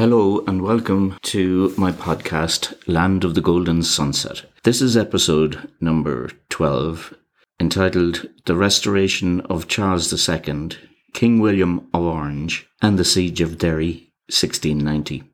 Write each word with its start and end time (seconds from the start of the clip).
Hello 0.00 0.40
and 0.46 0.62
welcome 0.62 1.18
to 1.20 1.74
my 1.76 1.92
podcast, 1.92 2.72
Land 2.88 3.22
of 3.22 3.34
the 3.34 3.42
Golden 3.42 3.82
Sunset. 3.82 4.46
This 4.62 4.80
is 4.80 4.96
episode 4.96 5.70
number 5.78 6.30
12, 6.48 7.12
entitled 7.60 8.26
The 8.46 8.56
Restoration 8.56 9.42
of 9.42 9.68
Charles 9.68 10.10
II, 10.10 10.70
King 11.12 11.38
William 11.38 11.86
of 11.92 12.02
Orange, 12.02 12.66
and 12.80 12.98
the 12.98 13.04
Siege 13.04 13.42
of 13.42 13.58
Derry, 13.58 14.14
1690. 14.28 15.24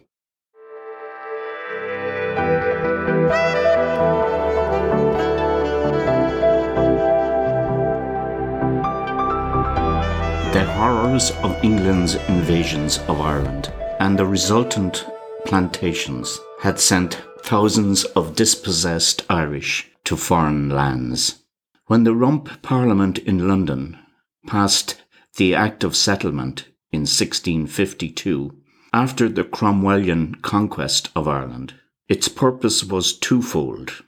The 10.53 10.65
horrors 10.65 11.31
of 11.43 11.63
England's 11.63 12.15
invasions 12.15 12.99
of 13.07 13.21
Ireland 13.21 13.73
and 14.01 14.19
the 14.19 14.27
resultant 14.27 15.07
plantations 15.45 16.39
had 16.61 16.81
sent 16.81 17.23
thousands 17.43 18.05
of 18.05 18.35
dispossessed 18.35 19.25
Irish 19.31 19.91
to 20.05 20.17
foreign 20.17 20.71
lands. 20.71 21.43
When 21.87 22.05
the 22.05 22.15
Rump 22.15 22.63
Parliament 22.63 23.19
in 23.19 23.47
London 23.47 23.99
passed 24.47 25.03
the 25.37 25.55
Act 25.55 25.85
of 25.85 25.95
Settlement 25.95 26.69
in 26.93 27.01
1652, 27.01 28.55
after 28.93 29.29
the 29.29 29.45
Cromwellian 29.45 30.41
conquest 30.43 31.11
of 31.15 31.29
Ireland, 31.29 31.75
its 32.09 32.29
purpose 32.29 32.83
was 32.85 33.13
twofold. 33.13 34.03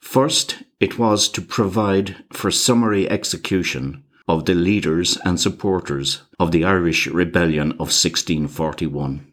First, 0.00 0.62
it 0.80 0.98
was 0.98 1.28
to 1.30 1.42
provide 1.42 2.16
for 2.32 2.50
summary 2.50 3.08
execution 3.10 4.04
of 4.28 4.44
the 4.44 4.54
leaders 4.54 5.18
and 5.24 5.40
supporters 5.40 6.22
of 6.38 6.50
the 6.50 6.64
Irish 6.64 7.06
Rebellion 7.06 7.72
of 7.72 7.92
1641. 7.92 9.26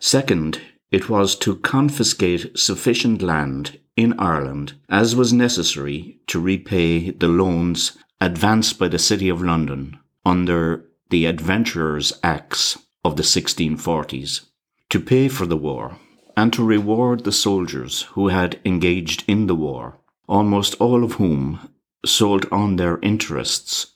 Second, 0.00 0.60
it 0.90 1.08
was 1.08 1.34
to 1.36 1.56
confiscate 1.56 2.58
sufficient 2.58 3.20
land 3.20 3.78
in 3.96 4.18
Ireland 4.18 4.74
as 4.88 5.16
was 5.16 5.32
necessary 5.32 6.20
to 6.28 6.40
repay 6.40 7.10
the 7.10 7.28
loans 7.28 7.98
advanced 8.20 8.78
by 8.78 8.88
the 8.88 8.98
City 8.98 9.28
of 9.28 9.42
London 9.42 9.98
under 10.24 10.84
the 11.10 11.26
Adventurers 11.26 12.12
Acts 12.22 12.78
of 13.04 13.16
the 13.16 13.22
1640s 13.22 14.46
to 14.90 15.00
pay 15.00 15.28
for 15.28 15.46
the 15.46 15.56
war 15.56 15.98
and 16.36 16.52
to 16.52 16.64
reward 16.64 17.24
the 17.24 17.32
soldiers 17.32 18.02
who 18.12 18.28
had 18.28 18.60
engaged 18.64 19.24
in 19.26 19.46
the 19.46 19.54
war, 19.54 19.98
almost 20.28 20.74
all 20.80 21.02
of 21.02 21.14
whom 21.14 21.68
sold 22.06 22.46
on 22.52 22.76
their 22.76 22.98
interests 23.00 23.94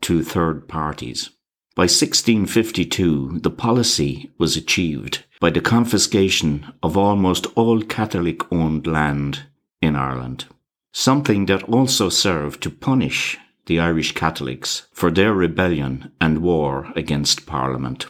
to 0.00 0.22
third 0.22 0.68
parties. 0.68 1.30
By 1.74 1.84
1652, 1.84 3.40
the 3.40 3.50
policy 3.50 4.30
was 4.38 4.56
achieved 4.56 5.24
by 5.40 5.50
the 5.50 5.60
confiscation 5.60 6.72
of 6.82 6.96
almost 6.96 7.46
all 7.56 7.82
Catholic 7.82 8.52
owned 8.52 8.86
land 8.86 9.44
in 9.80 9.96
Ireland, 9.96 10.44
something 10.92 11.46
that 11.46 11.62
also 11.64 12.10
served 12.10 12.62
to 12.62 12.70
punish 12.70 13.38
the 13.66 13.80
Irish 13.80 14.12
Catholics 14.12 14.86
for 14.92 15.10
their 15.10 15.32
rebellion 15.32 16.12
and 16.20 16.42
war 16.42 16.92
against 16.94 17.46
Parliament. 17.46 18.06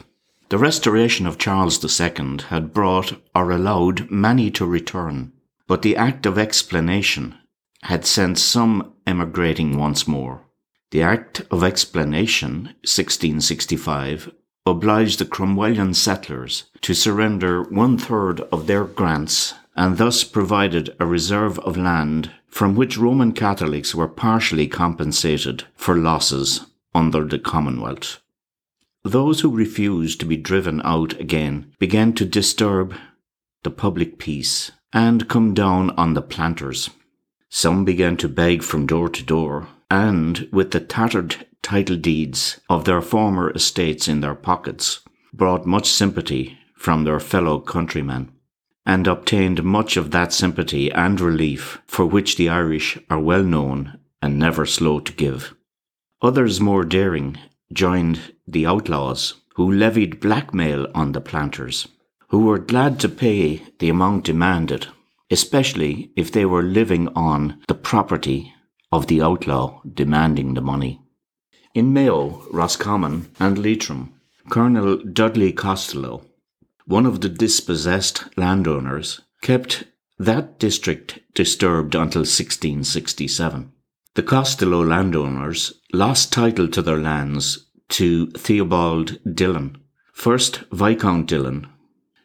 The 0.53 0.59
restoration 0.59 1.25
of 1.25 1.39
Charles 1.39 1.83
II 1.83 2.37
had 2.49 2.75
brought 2.75 3.19
or 3.33 3.49
allowed 3.49 4.11
many 4.11 4.51
to 4.51 4.67
return, 4.67 5.33
but 5.65 5.81
the 5.81 5.95
Act 5.97 6.27
of 6.27 6.37
Explanation 6.37 7.33
had 7.81 8.05
sent 8.05 8.37
some 8.37 8.93
emigrating 9.07 9.77
once 9.77 10.07
more. 10.07 10.43
The 10.91 11.01
Act 11.01 11.41
of 11.49 11.63
Explanation, 11.63 12.65
1665, 12.85 14.31
obliged 14.63 15.17
the 15.17 15.25
Cromwellian 15.25 15.95
settlers 15.95 16.65
to 16.81 16.93
surrender 16.93 17.63
one 17.63 17.97
third 17.97 18.41
of 18.51 18.67
their 18.67 18.83
grants 18.83 19.55
and 19.75 19.97
thus 19.97 20.23
provided 20.23 20.95
a 20.99 21.07
reserve 21.07 21.57
of 21.61 21.77
land 21.77 22.29
from 22.47 22.75
which 22.75 22.95
Roman 22.95 23.31
Catholics 23.31 23.95
were 23.95 24.07
partially 24.07 24.67
compensated 24.67 25.63
for 25.75 25.97
losses 25.97 26.67
under 26.93 27.25
the 27.25 27.39
Commonwealth. 27.39 28.19
Those 29.03 29.41
who 29.41 29.49
refused 29.49 30.19
to 30.21 30.25
be 30.25 30.37
driven 30.37 30.81
out 30.85 31.19
again 31.19 31.73
began 31.77 32.13
to 32.13 32.25
disturb 32.25 32.95
the 33.63 33.71
public 33.71 34.17
peace 34.17 34.71
and 34.93 35.27
come 35.27 35.53
down 35.53 35.89
on 35.91 36.13
the 36.13 36.21
planters. 36.21 36.89
Some 37.49 37.83
began 37.83 38.15
to 38.17 38.29
beg 38.29 38.63
from 38.63 38.85
door 38.85 39.09
to 39.09 39.23
door, 39.23 39.67
and 39.91 40.47
with 40.51 40.71
the 40.71 40.79
tattered 40.79 41.45
title 41.61 41.97
deeds 41.97 42.61
of 42.69 42.85
their 42.85 43.01
former 43.01 43.51
estates 43.51 44.07
in 44.07 44.21
their 44.21 44.35
pockets, 44.35 45.01
brought 45.33 45.65
much 45.65 45.89
sympathy 45.89 46.57
from 46.75 47.03
their 47.03 47.19
fellow 47.19 47.59
countrymen, 47.59 48.31
and 48.85 49.07
obtained 49.07 49.63
much 49.63 49.97
of 49.97 50.11
that 50.11 50.31
sympathy 50.31 50.91
and 50.91 51.19
relief 51.19 51.81
for 51.87 52.05
which 52.05 52.37
the 52.37 52.49
Irish 52.49 52.97
are 53.09 53.19
well 53.19 53.43
known 53.43 53.99
and 54.21 54.39
never 54.39 54.65
slow 54.65 54.99
to 54.99 55.11
give. 55.13 55.53
Others 56.21 56.61
more 56.61 56.85
daring 56.85 57.37
joined 57.73 58.33
the 58.47 58.65
outlaws, 58.65 59.35
who 59.55 59.71
levied 59.71 60.19
blackmail 60.19 60.87
on 60.95 61.11
the 61.11 61.21
planters, 61.21 61.87
who 62.29 62.45
were 62.45 62.59
glad 62.59 62.99
to 62.99 63.09
pay 63.09 63.61
the 63.79 63.89
amount 63.89 64.25
demanded, 64.25 64.87
especially 65.29 66.11
if 66.15 66.31
they 66.31 66.45
were 66.45 66.63
living 66.63 67.07
on 67.09 67.61
the 67.67 67.75
property 67.75 68.53
of 68.91 69.07
the 69.07 69.21
outlaw 69.21 69.81
demanding 69.91 70.53
the 70.53 70.61
money. 70.61 71.01
In 71.73 71.91
Mayo, 71.91 72.45
Roscommon, 72.51 73.31
and 73.39 73.57
Leitrim, 73.57 74.13
Colonel 74.49 74.97
Dudley 74.97 75.51
Costello, 75.51 76.23
one 76.85 77.05
of 77.07 77.21
the 77.21 77.29
dispossessed 77.29 78.25
landowners, 78.37 79.21
kept 79.41 79.85
that 80.19 80.59
district 80.59 81.19
disturbed 81.33 81.95
until 81.95 82.21
1667. 82.21 83.72
The 84.15 84.21
Costello 84.21 84.85
landowners 84.85 85.73
lost 85.91 86.31
title 86.31 86.67
to 86.67 86.83
their 86.83 86.99
lands 86.99 87.65
to 87.89 88.27
Theobald 88.27 89.17
Dillon, 89.33 89.77
first 90.13 90.65
Viscount 90.71 91.25
Dillon. 91.25 91.65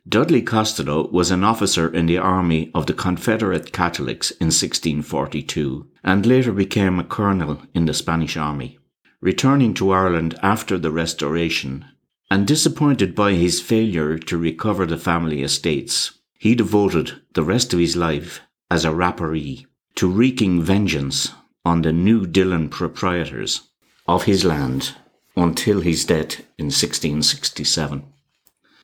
Dudley 0.07 0.43
Costello 0.43 1.09
was 1.09 1.31
an 1.31 1.43
officer 1.43 1.89
in 1.89 2.05
the 2.05 2.19
army 2.19 2.71
of 2.75 2.85
the 2.85 2.93
Confederate 2.93 3.73
Catholics 3.73 4.33
in 4.33 4.49
1642 4.49 5.87
and 6.05 6.27
later 6.27 6.53
became 6.53 6.99
a 6.99 7.05
colonel 7.05 7.63
in 7.73 7.87
the 7.87 7.95
Spanish 7.95 8.37
army. 8.37 8.79
Returning 9.23 9.73
to 9.73 9.91
Ireland 9.91 10.39
after 10.43 10.77
the 10.77 10.91
Restoration 10.91 11.87
and 12.31 12.47
disappointed 12.47 13.15
by 13.15 13.33
his 13.33 13.63
failure 13.63 14.19
to 14.19 14.37
recover 14.37 14.85
the 14.85 14.99
family 14.99 15.43
estates, 15.43 16.19
he 16.39 16.55
devoted 16.55 17.23
the 17.33 17.43
rest 17.43 17.73
of 17.73 17.79
his 17.79 17.97
life 17.97 18.43
as 18.71 18.85
a 18.85 18.93
rapparee 18.93 19.65
to 19.95 20.07
wreaking 20.07 20.63
vengeance 20.63 21.33
on 21.69 21.83
the 21.83 21.93
new 21.93 22.27
Dillon 22.27 22.71
proprietors 22.71 23.69
of 24.07 24.25
his 24.25 24.43
land 24.43 24.95
until 25.37 25.83
his 25.83 26.07
death 26.07 26.41
in 26.57 26.71
1667. 26.73 28.03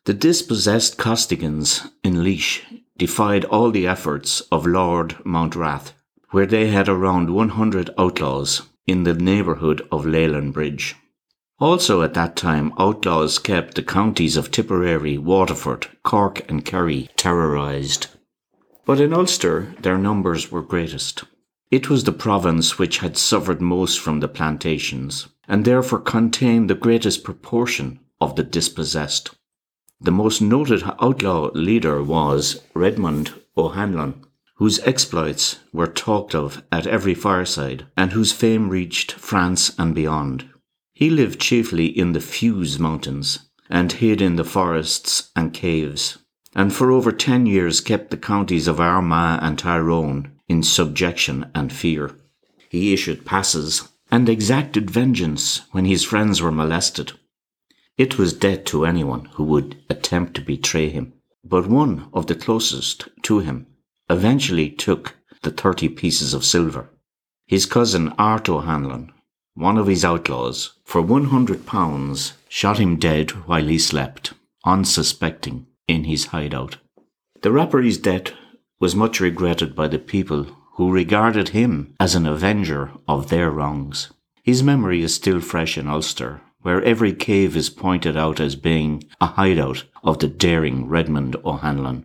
The 0.04 0.12
dispossessed 0.12 0.98
Costigans 0.98 1.90
in 2.02 2.22
Laois 2.22 2.60
defied 2.98 3.46
all 3.46 3.70
the 3.70 3.86
efforts 3.86 4.42
of 4.52 4.66
Lord 4.66 5.16
Mountrath, 5.24 5.92
where 6.30 6.44
they 6.44 6.68
had 6.68 6.86
around 6.86 7.30
100 7.30 7.88
outlaws 7.96 8.60
in 8.86 9.04
the 9.04 9.14
neighbourhood 9.14 9.80
of 9.90 10.04
Leighlin 10.04 10.52
Bridge. 10.52 10.94
Also 11.58 12.02
at 12.02 12.12
that 12.12 12.36
time, 12.36 12.74
outlaws 12.78 13.38
kept 13.38 13.76
the 13.76 13.82
counties 13.82 14.36
of 14.36 14.50
Tipperary, 14.50 15.16
Waterford, 15.16 15.86
Cork, 16.02 16.44
and 16.50 16.66
Kerry 16.66 17.08
terrorised. 17.16 18.08
But 18.84 19.00
in 19.00 19.14
Ulster, 19.14 19.74
their 19.80 19.96
numbers 19.96 20.52
were 20.52 20.60
greatest. 20.60 21.24
It 21.74 21.90
was 21.90 22.04
the 22.04 22.12
province 22.12 22.78
which 22.78 22.98
had 22.98 23.16
suffered 23.16 23.60
most 23.60 23.98
from 23.98 24.20
the 24.20 24.28
plantations, 24.28 25.26
and 25.48 25.64
therefore 25.64 25.98
contained 25.98 26.70
the 26.70 26.76
greatest 26.76 27.24
proportion 27.24 27.98
of 28.20 28.36
the 28.36 28.44
dispossessed. 28.44 29.34
The 30.00 30.12
most 30.12 30.40
noted 30.40 30.84
outlaw 31.02 31.50
leader 31.52 32.00
was 32.00 32.62
Redmond 32.74 33.34
O'Hanlon, 33.56 34.24
whose 34.58 34.78
exploits 34.84 35.58
were 35.72 35.88
talked 35.88 36.32
of 36.32 36.62
at 36.70 36.86
every 36.86 37.12
fireside, 37.12 37.86
and 37.96 38.12
whose 38.12 38.30
fame 38.30 38.68
reached 38.68 39.10
France 39.10 39.74
and 39.76 39.96
beyond. 39.96 40.48
He 40.92 41.10
lived 41.10 41.40
chiefly 41.40 41.86
in 41.86 42.12
the 42.12 42.20
Fews 42.20 42.78
Mountains, 42.78 43.50
and 43.68 43.90
hid 43.90 44.22
in 44.22 44.36
the 44.36 44.44
forests 44.44 45.32
and 45.34 45.52
caves, 45.52 46.18
and 46.54 46.72
for 46.72 46.92
over 46.92 47.10
ten 47.10 47.46
years 47.46 47.80
kept 47.80 48.12
the 48.12 48.16
counties 48.16 48.68
of 48.68 48.78
Armagh 48.78 49.40
and 49.42 49.58
Tyrone 49.58 50.30
in 50.48 50.62
subjection 50.62 51.50
and 51.54 51.72
fear. 51.72 52.16
He 52.68 52.92
issued 52.92 53.24
passes 53.24 53.88
and 54.10 54.28
exacted 54.28 54.90
vengeance 54.90 55.62
when 55.72 55.84
his 55.84 56.04
friends 56.04 56.42
were 56.42 56.52
molested. 56.52 57.12
It 57.96 58.18
was 58.18 58.32
death 58.32 58.64
to 58.66 58.84
anyone 58.84 59.26
who 59.34 59.44
would 59.44 59.76
attempt 59.88 60.34
to 60.34 60.40
betray 60.40 60.88
him. 60.90 61.12
but 61.44 61.66
one 61.66 62.08
of 62.12 62.26
the 62.26 62.34
closest 62.34 63.08
to 63.22 63.40
him 63.40 63.66
eventually 64.08 64.70
took 64.70 65.14
the 65.42 65.50
30 65.50 65.90
pieces 65.90 66.32
of 66.34 66.44
silver. 66.44 66.90
His 67.46 67.66
cousin 67.66 68.14
Art 68.18 68.46
Hanlon, 68.46 69.12
one 69.54 69.76
of 69.76 69.86
his 69.86 70.04
outlaws, 70.04 70.72
for 70.84 71.02
100 71.02 71.66
pounds 71.66 72.32
shot 72.48 72.78
him 72.78 72.96
dead 72.96 73.30
while 73.46 73.66
he 73.66 73.78
slept, 73.78 74.32
unsuspecting, 74.64 75.66
in 75.86 76.04
his 76.04 76.26
hideout. 76.26 76.78
The 77.42 77.52
rapparee's 77.52 77.98
death 77.98 78.32
was 78.80 78.94
much 78.94 79.20
regretted 79.20 79.74
by 79.74 79.88
the 79.88 79.98
people 79.98 80.44
who 80.74 80.90
regarded 80.90 81.50
him 81.50 81.94
as 82.00 82.14
an 82.14 82.26
avenger 82.26 82.90
of 83.06 83.28
their 83.28 83.50
wrongs. 83.50 84.12
His 84.42 84.62
memory 84.62 85.02
is 85.02 85.14
still 85.14 85.40
fresh 85.40 85.78
in 85.78 85.88
Ulster, 85.88 86.42
where 86.62 86.82
every 86.82 87.12
cave 87.12 87.56
is 87.56 87.70
pointed 87.70 88.16
out 88.16 88.40
as 88.40 88.56
being 88.56 89.04
a 89.20 89.26
hideout 89.26 89.84
of 90.02 90.18
the 90.18 90.28
daring 90.28 90.88
Redmond 90.88 91.36
O'Hanlon. 91.44 92.04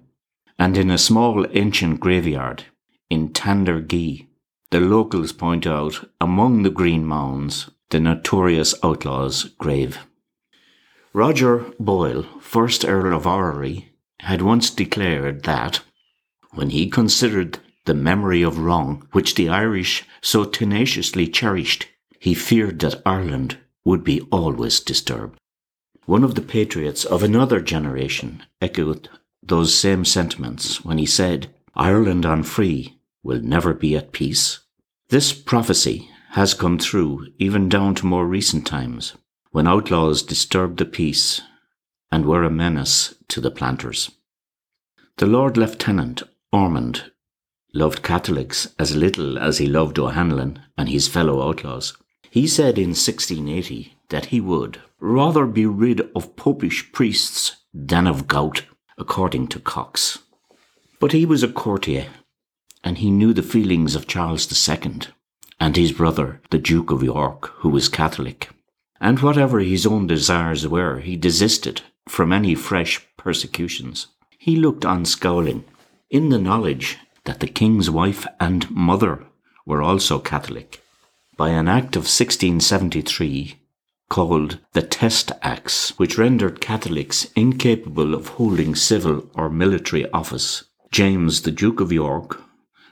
And 0.58 0.78
in 0.78 0.92
a 0.92 0.98
small 0.98 1.46
ancient 1.54 2.00
graveyard 2.00 2.66
in 3.10 3.30
Tandragee, 3.30 4.28
the 4.72 4.80
locals 4.80 5.32
point 5.32 5.66
out 5.66 6.08
among 6.22 6.64
the 6.64 6.70
green 6.70 7.06
mounds 7.06 7.70
the 7.90 8.00
notorious 8.00 8.76
outlaw's 8.84 9.46
grave. 9.58 10.06
Roger 11.12 11.66
Boyle, 11.80 12.24
first 12.40 12.86
Earl 12.86 13.16
of 13.16 13.26
Orrery, 13.26 13.94
had 14.20 14.44
once 14.44 14.70
declared 14.70 15.44
that, 15.44 15.82
when 16.52 16.72
he 16.72 16.90
considered 16.90 17.60
the 17.86 17.94
memory 17.94 18.42
of 18.42 18.60
wrong 18.60 19.08
which 19.12 19.36
the 19.36 19.50
Irish 19.50 20.06
so 20.22 20.44
tenaciously 20.44 21.28
cherished, 21.28 21.88
he 22.20 22.34
feared 22.34 22.80
that 22.80 23.02
Ireland 23.06 23.58
would 23.86 24.04
be 24.04 24.22
always 24.32 24.80
disturbed. 24.80 25.40
One 26.06 26.24
of 26.24 26.36
the 26.36 26.42
patriots 26.42 27.06
of 27.06 27.24
another 27.24 27.62
generation 27.62 28.44
echoed 28.62 29.10
those 29.42 29.78
same 29.78 30.06
sentiments 30.06 30.84
when 30.84 30.98
he 30.98 31.06
said, 31.06 31.54
Ireland 31.76 32.26
unfree 32.26 33.00
will 33.24 33.42
never 33.42 33.74
be 33.74 33.96
at 33.96 34.12
peace. 34.12 34.60
This 35.10 35.34
prophecy 35.34 36.10
has 36.32 36.54
come 36.54 36.78
true 36.78 37.28
even 37.38 37.70
down 37.70 37.96
to 37.96 38.06
more 38.06 38.28
recent 38.28 38.68
times, 38.68 39.16
when 39.52 39.68
outlaws 39.68 40.22
disturbed 40.22 40.78
the 40.78 40.86
peace 40.86 41.42
and 42.12 42.26
were 42.26 42.44
a 42.44 42.50
menace 42.50 43.16
to 43.30 43.42
the 43.42 43.52
planters. 43.52 44.12
The 45.18 45.26
Lord 45.26 45.58
Lieutenant 45.58 46.24
Ormond 46.52 47.12
loved 47.74 48.02
Catholics 48.02 48.74
as 48.80 48.96
little 48.96 49.38
as 49.38 49.60
he 49.60 49.68
loved 49.68 50.00
O'Hanlon 50.00 50.62
and 50.78 50.90
his 50.90 51.08
fellow 51.08 51.48
outlaws. 51.48 51.96
He 52.32 52.48
said 52.48 52.78
in 52.78 52.90
1680 52.90 53.96
that 54.10 54.28
he 54.28 54.42
would 54.42 54.82
rather 55.00 55.46
be 55.46 55.66
rid 55.66 56.02
of 56.16 56.36
popish 56.36 56.92
priests 56.92 57.58
than 57.74 58.08
of 58.08 58.28
gout, 58.28 58.64
according 58.98 59.48
to 59.48 59.60
Cox. 59.60 60.20
But 61.00 61.12
he 61.12 61.26
was 61.26 61.44
a 61.44 61.48
courtier, 61.48 62.08
and 62.84 62.98
he 62.98 63.12
knew 63.12 63.34
the 63.34 63.44
feelings 63.44 63.96
of 63.96 64.08
Charles 64.08 64.48
II 64.70 65.02
and 65.60 65.76
his 65.76 65.92
brother, 65.92 66.42
the 66.50 66.58
Duke 66.58 66.92
of 66.92 67.04
York, 67.04 67.54
who 67.58 67.70
was 67.70 67.90
Catholic. 67.90 68.50
And 69.00 69.20
whatever 69.20 69.60
his 69.60 69.86
own 69.86 70.08
desires 70.08 70.68
were, 70.68 71.00
he 71.00 71.16
desisted 71.16 71.82
from 72.08 72.34
any 72.34 72.56
fresh 72.56 73.06
persecutions. 73.18 74.08
He 74.38 74.56
looked 74.56 74.86
on 74.86 75.06
scowling, 75.06 75.64
in 76.10 76.30
the 76.30 76.40
knowledge 76.40 76.98
that 77.26 77.40
the 77.40 77.48
king's 77.48 77.90
wife 77.90 78.26
and 78.40 78.70
mother 78.72 79.26
were 79.66 79.82
also 79.82 80.20
Catholic. 80.20 80.82
By 81.38 81.50
an 81.50 81.68
act 81.68 81.96
of 81.96 82.04
1673, 82.04 83.60
called 84.10 84.58
the 84.74 84.82
Test 84.82 85.32
Acts, 85.42 85.98
which 86.00 86.18
rendered 86.18 86.60
Catholics 86.60 87.28
incapable 87.36 88.16
of 88.16 88.30
holding 88.30 88.76
civil 88.76 89.30
or 89.36 89.50
military 89.50 90.10
office, 90.12 90.64
James, 90.92 91.44
the 91.44 91.52
Duke 91.52 91.80
of 91.80 91.92
York, 91.92 92.42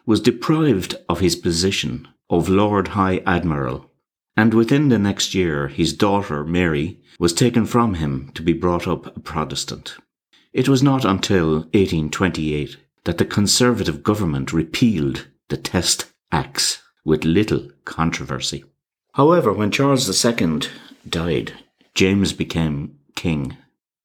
was 0.06 0.22
deprived 0.22 0.96
of 1.10 1.20
his 1.20 1.36
position 1.36 2.08
of 2.30 2.48
Lord 2.48 2.90
High 2.90 3.24
Admiral, 3.26 3.90
and 4.38 4.54
within 4.54 4.90
the 4.90 5.00
next 5.00 5.34
year 5.34 5.68
his 5.68 5.94
daughter 5.94 6.46
Mary 6.46 7.00
was 7.20 7.34
taken 7.34 7.66
from 7.66 7.96
him 7.96 8.32
to 8.36 8.44
be 8.44 8.54
brought 8.54 8.88
up 8.88 9.18
a 9.18 9.20
Protestant. 9.20 9.98
It 10.54 10.70
was 10.70 10.84
not 10.84 11.04
until 11.04 11.56
1828 11.74 12.78
that 13.08 13.20
the 13.20 13.26
Conservative 13.26 14.04
government 14.04 14.52
repealed 14.52 15.28
the 15.48 15.56
Test 15.56 16.12
Acts 16.30 16.84
with 17.06 17.24
little 17.24 17.70
controversy. 17.86 18.66
However, 19.14 19.54
when 19.54 19.72
Charles 19.72 20.10
II 20.26 20.64
died, 21.08 21.54
James 21.96 22.34
became 22.34 23.00
king, 23.16 23.56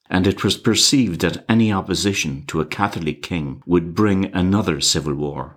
and 0.08 0.24
it 0.24 0.44
was 0.44 0.56
perceived 0.56 1.20
that 1.22 1.44
any 1.48 1.72
opposition 1.72 2.44
to 2.46 2.60
a 2.60 2.64
Catholic 2.64 3.22
king 3.22 3.60
would 3.66 3.92
bring 3.92 4.26
another 4.26 4.80
civil 4.80 5.14
war. 5.14 5.56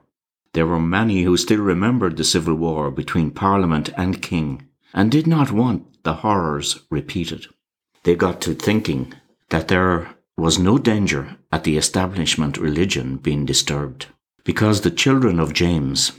There 0.53 0.65
were 0.65 0.79
many 0.79 1.21
who 1.21 1.37
still 1.37 1.61
remembered 1.61 2.17
the 2.17 2.23
civil 2.23 2.55
war 2.55 2.89
between 2.89 3.29
Parliament 3.29 3.91
and 3.95 4.23
King 4.23 4.67
and 4.91 5.11
did 5.11 5.27
not 5.27 5.51
want 5.51 6.01
the 6.01 6.15
horrors 6.15 6.79
repeated. 6.89 7.45
They 8.01 8.15
got 8.15 8.41
to 8.41 8.55
thinking 8.55 9.13
that 9.49 9.67
there 9.67 10.14
was 10.37 10.59
no 10.59 10.77
danger 10.77 11.37
at 11.51 11.63
the 11.63 11.77
establishment 11.77 12.57
religion 12.57 13.17
being 13.17 13.45
disturbed, 13.45 14.07
because 14.43 14.81
the 14.81 14.91
children 14.91 15.39
of 15.39 15.53
James, 15.53 16.11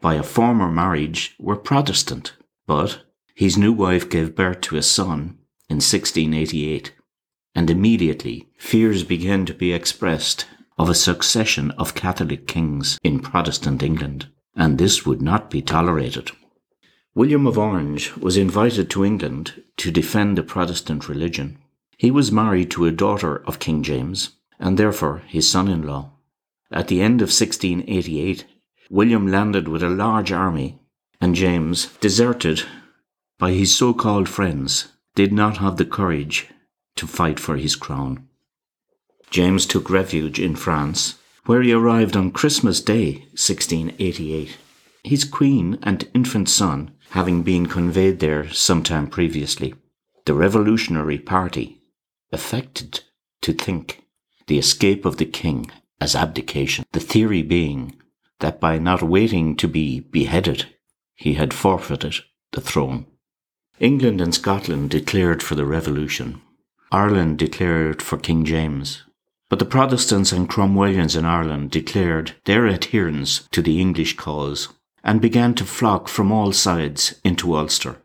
by 0.00 0.14
a 0.14 0.22
former 0.22 0.70
marriage, 0.70 1.34
were 1.38 1.56
Protestant, 1.56 2.34
but 2.66 3.02
his 3.34 3.58
new 3.58 3.72
wife 3.72 4.08
gave 4.08 4.36
birth 4.36 4.60
to 4.62 4.76
a 4.76 4.82
son 4.82 5.38
in 5.68 5.76
1688, 5.76 6.92
and 7.54 7.68
immediately 7.68 8.48
fears 8.58 9.02
began 9.02 9.44
to 9.46 9.54
be 9.54 9.72
expressed 9.72 10.46
of 10.78 10.88
a 10.88 10.94
succession 10.94 11.70
of 11.72 11.94
Catholic 11.94 12.46
kings 12.46 12.98
in 13.02 13.20
Protestant 13.20 13.82
England, 13.82 14.28
and 14.56 14.78
this 14.78 15.04
would 15.04 15.22
not 15.22 15.50
be 15.50 15.62
tolerated. 15.62 16.30
William 17.14 17.46
of 17.46 17.56
Orange 17.56 18.16
was 18.16 18.36
invited 18.36 18.90
to 18.90 19.04
England 19.04 19.62
to 19.76 19.90
defend 19.90 20.36
the 20.36 20.42
Protestant 20.42 21.08
religion. 21.08 21.58
He 21.96 22.10
was 22.10 22.32
married 22.32 22.70
to 22.72 22.86
a 22.86 22.92
daughter 22.92 23.42
of 23.46 23.58
King 23.58 23.82
James, 23.82 24.30
and 24.58 24.78
therefore 24.78 25.22
his 25.26 25.48
son 25.48 25.68
in 25.68 25.82
law. 25.82 26.12
At 26.70 26.88
the 26.88 27.00
end 27.00 27.20
of 27.20 27.28
1688, 27.28 28.44
William 28.90 29.26
landed 29.28 29.68
with 29.68 29.82
a 29.82 29.88
large 29.88 30.32
army, 30.32 30.78
and 31.20 31.34
James, 31.34 31.86
deserted 32.00 32.64
by 33.38 33.52
his 33.52 33.74
so 33.76 33.94
called 33.94 34.28
friends, 34.28 34.88
did 35.14 35.32
not 35.32 35.58
have 35.58 35.76
the 35.76 35.84
courage 35.84 36.48
to 36.96 37.06
fight 37.06 37.38
for 37.38 37.56
his 37.56 37.76
crown. 37.76 38.28
James 39.30 39.66
took 39.66 39.90
refuge 39.90 40.38
in 40.38 40.56
France, 40.56 41.16
where 41.46 41.62
he 41.62 41.72
arrived 41.72 42.16
on 42.16 42.30
Christmas 42.30 42.80
Day, 42.80 43.26
1688. 43.32 44.56
His 45.02 45.24
queen 45.24 45.78
and 45.82 46.08
infant 46.14 46.48
son 46.48 46.92
having 47.10 47.42
been 47.42 47.66
conveyed 47.66 48.20
there 48.20 48.48
some 48.50 48.82
time 48.82 49.06
previously. 49.06 49.74
The 50.24 50.34
Revolutionary 50.34 51.18
Party 51.18 51.80
affected 52.34 53.00
to 53.40 53.52
think 53.52 54.04
the 54.48 54.58
escape 54.58 55.06
of 55.06 55.16
the 55.16 55.24
king 55.24 55.70
as 56.00 56.14
abdication, 56.14 56.84
the 56.92 57.00
theory 57.00 57.42
being 57.42 57.96
that 58.40 58.60
by 58.60 58.78
not 58.78 59.02
waiting 59.02 59.56
to 59.56 59.68
be 59.68 60.00
beheaded, 60.00 60.66
he 61.14 61.34
had 61.34 61.54
forfeited 61.54 62.16
the 62.52 62.60
throne. 62.60 63.06
England 63.80 64.20
and 64.20 64.34
Scotland 64.34 64.90
declared 64.90 65.42
for 65.42 65.54
the 65.54 65.64
revolution. 65.64 66.40
Ireland 66.92 67.38
declared 67.38 68.02
for 68.02 68.18
King 68.18 68.44
James. 68.44 69.02
But 69.48 69.58
the 69.58 69.64
Protestants 69.64 70.32
and 70.32 70.48
Cromwellians 70.48 71.16
in 71.16 71.24
Ireland 71.24 71.70
declared 71.70 72.34
their 72.44 72.66
adherence 72.66 73.48
to 73.52 73.62
the 73.62 73.80
English 73.80 74.16
cause 74.16 74.68
and 75.02 75.20
began 75.20 75.54
to 75.54 75.64
flock 75.64 76.08
from 76.08 76.32
all 76.32 76.52
sides 76.52 77.20
into 77.24 77.56
Ulster, 77.56 78.02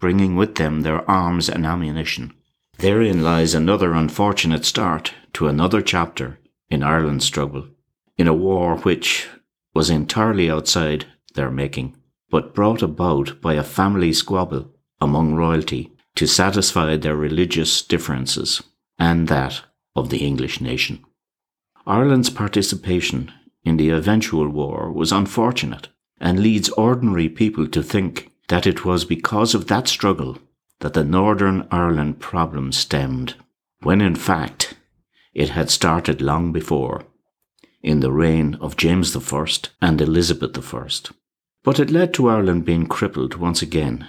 bringing 0.00 0.36
with 0.36 0.54
them 0.54 0.82
their 0.82 1.08
arms 1.10 1.48
and 1.48 1.66
ammunition. 1.66 2.34
Therein 2.78 3.22
lies 3.22 3.54
another 3.54 3.94
unfortunate 3.94 4.66
start 4.66 5.14
to 5.32 5.48
another 5.48 5.80
chapter 5.80 6.38
in 6.68 6.82
Ireland's 6.82 7.24
struggle, 7.24 7.68
in 8.18 8.28
a 8.28 8.34
war 8.34 8.76
which 8.78 9.28
was 9.74 9.88
entirely 9.88 10.50
outside 10.50 11.06
their 11.34 11.50
making, 11.50 11.96
but 12.30 12.54
brought 12.54 12.82
about 12.82 13.40
by 13.40 13.54
a 13.54 13.62
family 13.62 14.12
squabble 14.12 14.70
among 15.00 15.34
royalty 15.34 15.92
to 16.16 16.26
satisfy 16.26 16.96
their 16.96 17.16
religious 17.16 17.82
differences 17.82 18.62
and 18.98 19.28
that 19.28 19.62
of 19.94 20.10
the 20.10 20.18
English 20.18 20.60
nation. 20.60 21.04
Ireland's 21.86 22.30
participation 22.30 23.32
in 23.64 23.78
the 23.78 23.90
eventual 23.90 24.48
war 24.48 24.92
was 24.92 25.12
unfortunate 25.12 25.88
and 26.20 26.40
leads 26.40 26.68
ordinary 26.70 27.28
people 27.28 27.68
to 27.68 27.82
think 27.82 28.32
that 28.48 28.66
it 28.66 28.84
was 28.84 29.04
because 29.04 29.54
of 29.54 29.66
that 29.68 29.88
struggle 29.88 30.38
that 30.80 30.94
the 30.94 31.04
Northern 31.04 31.66
Ireland 31.70 32.20
problem 32.20 32.72
stemmed, 32.72 33.34
when 33.80 34.00
in 34.00 34.14
fact 34.14 34.74
it 35.34 35.50
had 35.50 35.70
started 35.70 36.20
long 36.20 36.52
before, 36.52 37.04
in 37.82 38.00
the 38.00 38.12
reign 38.12 38.56
of 38.60 38.76
James 38.76 39.16
I 39.16 39.46
and 39.80 40.00
Elizabeth 40.00 40.74
I. 40.74 40.88
But 41.62 41.80
it 41.80 41.90
led 41.90 42.14
to 42.14 42.28
Ireland 42.28 42.64
being 42.64 42.86
crippled 42.86 43.36
once 43.36 43.62
again, 43.62 44.06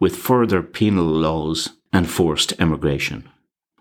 with 0.00 0.16
further 0.16 0.62
penal 0.62 1.06
laws 1.06 1.70
and 1.92 2.08
forced 2.08 2.52
emigration 2.60 3.28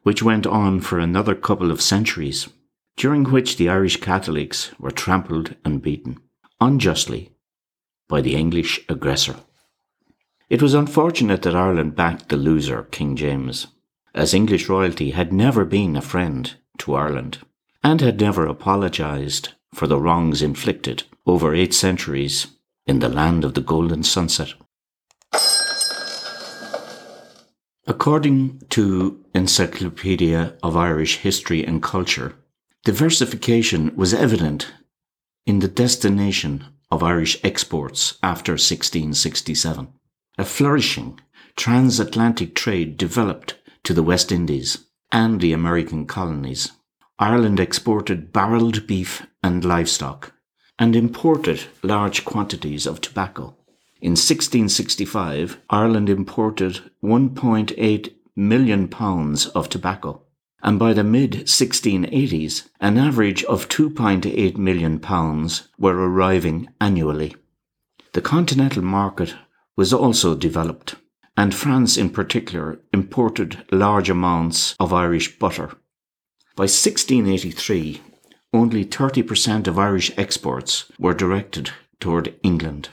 which 0.07 0.24
went 0.24 0.48
on 0.48 0.79
for 0.79 1.00
another 1.00 1.36
couple 1.36 1.69
of 1.69 1.81
centuries. 1.81 2.48
during 2.96 3.25
which 3.25 3.57
the 3.57 3.69
Irish 3.69 3.98
Catholics 3.98 4.72
were 4.79 4.89
trampled 4.89 5.55
and 5.63 5.81
beaten, 5.81 6.17
unjustly, 6.60 7.31
by 8.07 8.22
the 8.22 8.36
English 8.36 8.79
aggressor. 8.89 9.36
It 10.50 10.62
was 10.62 10.74
unfortunate 10.74 11.42
that 11.42 11.56
Ireland 11.56 11.96
backed 11.96 12.30
the 12.30 12.38
loser, 12.38 12.84
King 12.92 13.18
James, 13.18 13.68
as 14.16 14.34
English 14.34 14.70
royalty 14.70 15.12
had 15.12 15.34
never 15.34 15.66
been 15.66 15.98
a 15.98 16.01
friend 16.01 16.56
to 16.77 16.96
Ireland 16.96 17.39
and 17.84 18.00
had 18.00 18.22
never 18.22 18.46
apologised 18.46 19.50
for 19.74 19.88
the 19.88 20.00
wrongs 20.00 20.42
inflicted 20.42 21.04
over 21.25 21.54
eight 21.54 21.74
centuries 21.74 22.48
in 22.86 23.00
the 23.00 23.10
land 23.10 23.44
of 23.44 23.56
the 23.56 23.62
golden 23.62 24.04
sunset. 24.04 24.54
According 27.86 28.62
to 28.70 29.24
Encyclopedia 29.34 30.56
of 30.63 30.77
Irish 30.77 31.18
History 31.18 31.66
and 31.66 31.84
Culture, 31.84 32.36
diversification 32.86 33.94
was 33.96 34.13
evident 34.13 34.72
in 35.46 35.60
the 35.60 35.68
destination 35.68 36.66
of 36.89 37.04
Irish 37.04 37.38
exports 37.44 38.18
after 38.24 38.54
1667. 38.54 39.88
A 40.38 40.46
flourishing 40.46 41.20
transatlantic 41.56 42.53
trade 42.53 42.98
developed 42.98 43.56
to 43.84 43.94
the 43.94 44.03
West 44.03 44.32
Indies 44.32 44.86
and 45.12 45.41
the 45.41 45.51
American 45.51 46.06
colonies. 46.06 46.72
Ireland 47.17 47.60
exported 47.60 48.32
barreled 48.32 48.86
beef 48.86 49.25
and 49.41 49.65
livestock 49.65 50.34
and 50.77 50.96
imported 50.96 51.63
large 51.82 52.24
quantities 52.24 52.86
of 52.86 53.01
tobacco. 53.01 53.56
In 54.00 54.12
1665, 54.12 55.58
Ireland 55.72 56.10
imported 56.10 56.82
1.8 57.03 58.13
million 58.36 58.88
pounds 58.88 59.48
of 59.48 59.70
tobacco, 59.70 60.22
and 60.62 60.77
by 60.77 60.94
the 60.94 61.03
mid 61.03 61.32
1680s, 61.48 62.70
an 62.79 63.00
average 63.00 63.44
of 63.46 63.70
2.8 63.70 64.58
million 64.58 65.00
pounds 65.00 65.67
were 65.79 65.98
arriving 65.98 66.67
annually. 66.79 67.36
The 68.13 68.22
continental 68.22 68.84
market 68.84 69.34
was 69.77 69.93
also 69.93 70.36
developed, 70.36 70.96
and 71.38 71.53
France 71.53 71.96
in 71.96 72.10
particular 72.10 72.79
imported 72.91 73.63
large 73.72 74.10
amounts 74.10 74.75
of 74.79 74.91
Irish 74.91 75.38
butter. 75.38 75.67
By 76.55 76.63
1683, 76.63 78.01
only 78.53 78.84
30% 78.84 79.67
of 79.67 79.77
Irish 79.77 80.12
exports 80.17 80.91
were 80.98 81.13
directed 81.13 81.69
toward 82.00 82.34
England. 82.41 82.89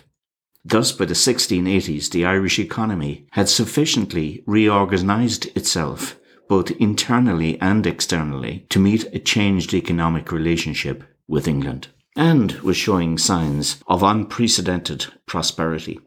Thus, 0.65 0.93
by 0.93 1.07
the 1.07 1.15
1680s, 1.15 2.11
the 2.11 2.25
Irish 2.25 2.59
economy 2.59 3.27
had 3.33 3.49
sufficiently 3.49 4.43
reorganized 4.47 5.47
itself, 5.57 6.19
both 6.49 6.71
internally 6.73 7.61
and 7.61 7.87
externally, 7.87 8.67
to 8.69 8.79
meet 8.79 9.05
a 9.15 9.19
changed 9.19 9.73
economic 9.73 10.33
relationship 10.33 11.05
with 11.27 11.49
England, 11.49 11.89
and 12.17 12.53
was 12.61 12.77
showing 12.77 13.17
signs 13.17 13.83
of 13.87 14.03
unprecedented 14.03 15.07
prosperity. 15.27 16.01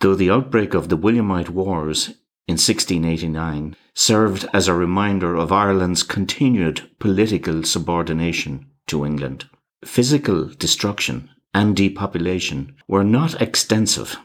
Though 0.00 0.14
the 0.14 0.30
outbreak 0.30 0.74
of 0.74 0.88
the 0.88 0.96
Williamite 0.96 1.50
Wars 1.50 2.08
in 2.48 2.54
1689 2.54 3.76
served 3.94 4.48
as 4.52 4.66
a 4.66 4.74
reminder 4.74 5.36
of 5.36 5.52
Ireland's 5.52 6.02
continued 6.02 6.90
political 6.98 7.62
subordination 7.64 8.66
to 8.86 9.04
England. 9.04 9.48
Physical 9.84 10.46
destruction 10.46 11.28
and 11.52 11.76
depopulation 11.76 12.76
were 12.88 13.04
not 13.04 13.40
extensive, 13.42 14.16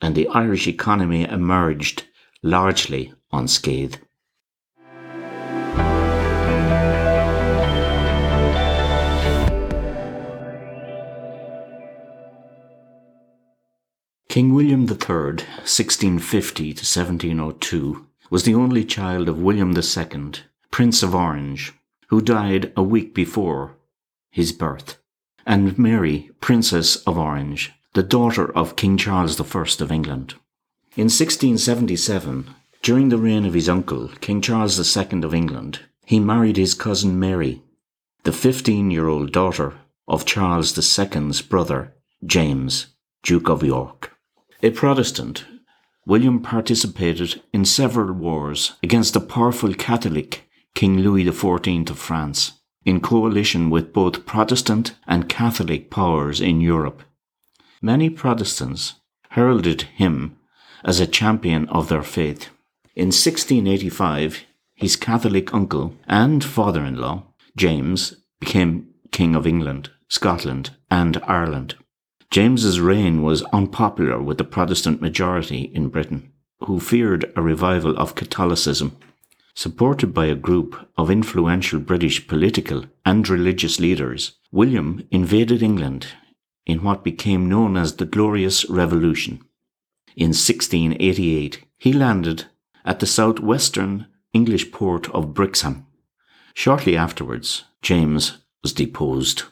and 0.00 0.14
the 0.14 0.28
Irish 0.28 0.66
economy 0.66 1.24
emerged 1.24 2.04
largely 2.42 3.12
unscathed. 3.32 3.98
King 14.36 14.52
William 14.52 14.82
III, 14.82 15.40
1650 15.64 16.64
to 16.74 16.84
1702, 16.84 18.06
was 18.28 18.42
the 18.42 18.54
only 18.54 18.84
child 18.84 19.30
of 19.30 19.40
William 19.40 19.74
II, 19.74 20.32
Prince 20.70 21.02
of 21.02 21.14
Orange, 21.14 21.72
who 22.08 22.20
died 22.20 22.70
a 22.76 22.82
week 22.82 23.14
before 23.14 23.78
his 24.30 24.52
birth, 24.52 24.98
and 25.46 25.78
Mary, 25.78 26.32
Princess 26.42 26.96
of 27.06 27.16
Orange, 27.16 27.72
the 27.94 28.02
daughter 28.02 28.54
of 28.54 28.76
King 28.76 28.98
Charles 28.98 29.40
I 29.40 29.82
of 29.82 29.90
England. 29.90 30.34
In 30.96 31.08
1677, 31.08 32.50
during 32.82 33.08
the 33.08 33.16
reign 33.16 33.46
of 33.46 33.54
his 33.54 33.70
uncle, 33.70 34.08
King 34.20 34.42
Charles 34.42 34.78
II 34.78 35.22
of 35.22 35.32
England, 35.32 35.80
he 36.04 36.20
married 36.20 36.58
his 36.58 36.74
cousin 36.74 37.18
Mary, 37.18 37.62
the 38.24 38.32
15 38.32 38.90
year 38.90 39.08
old 39.08 39.32
daughter 39.32 39.72
of 40.06 40.26
Charles 40.26 40.76
II's 40.76 41.40
brother, 41.40 41.94
James, 42.22 42.88
Duke 43.22 43.48
of 43.48 43.62
York. 43.62 44.12
A 44.62 44.70
Protestant, 44.70 45.44
William 46.06 46.40
participated 46.40 47.42
in 47.52 47.66
several 47.66 48.14
wars 48.14 48.72
against 48.82 49.12
the 49.12 49.20
powerful 49.20 49.74
Catholic 49.74 50.48
King 50.74 51.00
Louis 51.00 51.24
XIV 51.24 51.90
of 51.90 51.98
France 51.98 52.52
in 52.82 53.00
coalition 53.00 53.68
with 53.68 53.92
both 53.92 54.24
Protestant 54.24 54.94
and 55.06 55.28
Catholic 55.28 55.90
powers 55.90 56.40
in 56.40 56.62
Europe. 56.62 57.02
Many 57.82 58.08
Protestants 58.08 58.94
heralded 59.30 59.82
him 59.82 60.38
as 60.82 61.00
a 61.00 61.06
champion 61.06 61.68
of 61.68 61.88
their 61.88 62.02
faith. 62.02 62.48
In 62.94 63.08
1685, 63.08 64.44
his 64.74 64.96
Catholic 64.96 65.52
uncle 65.52 65.94
and 66.06 66.42
father 66.42 66.82
in 66.82 66.96
law, 66.96 67.24
James, 67.58 68.14
became 68.40 68.88
King 69.12 69.34
of 69.34 69.46
England, 69.46 69.90
Scotland, 70.08 70.70
and 70.90 71.18
Ireland. 71.24 71.74
James's 72.36 72.80
reign 72.80 73.22
was 73.22 73.42
unpopular 73.44 74.20
with 74.20 74.36
the 74.36 74.44
Protestant 74.44 75.00
majority 75.00 75.70
in 75.72 75.88
Britain, 75.88 76.34
who 76.64 76.78
feared 76.78 77.32
a 77.34 77.40
revival 77.40 77.96
of 77.96 78.14
Catholicism 78.14 78.94
Supported 79.54 80.12
by 80.12 80.26
a 80.26 80.34
group 80.34 80.86
of 80.98 81.10
influential 81.10 81.80
British 81.80 82.28
political 82.28 82.84
and 83.06 83.26
religious 83.26 83.80
leaders, 83.80 84.32
William 84.52 85.08
invaded 85.10 85.62
England 85.62 86.08
in 86.66 86.82
what 86.82 87.02
became 87.02 87.48
known 87.48 87.74
as 87.74 87.96
the 87.96 88.04
Glorious 88.04 88.68
Revolution. 88.68 89.40
In 90.14 90.34
1688, 90.34 91.64
he 91.78 91.94
landed 91.94 92.44
at 92.84 93.00
the 93.00 93.06
southwestern 93.06 94.08
English 94.34 94.72
port 94.72 95.08
of 95.12 95.32
Brixham. 95.32 95.86
Shortly 96.52 96.98
afterwards, 96.98 97.64
James 97.80 98.36
was 98.62 98.74
deposed. 98.74 99.44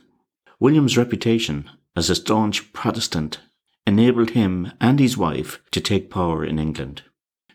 William's 0.61 0.99
reputation 0.99 1.71
as 1.97 2.11
a 2.11 2.15
staunch 2.15 2.73
Protestant 2.73 3.41
enabled 3.87 4.31
him 4.31 4.73
and 4.81 4.99
his 4.99 5.17
wife 5.17 5.61
to 5.71 5.81
take 5.81 6.11
power 6.11 6.45
in 6.45 6.59
England. 6.59 7.03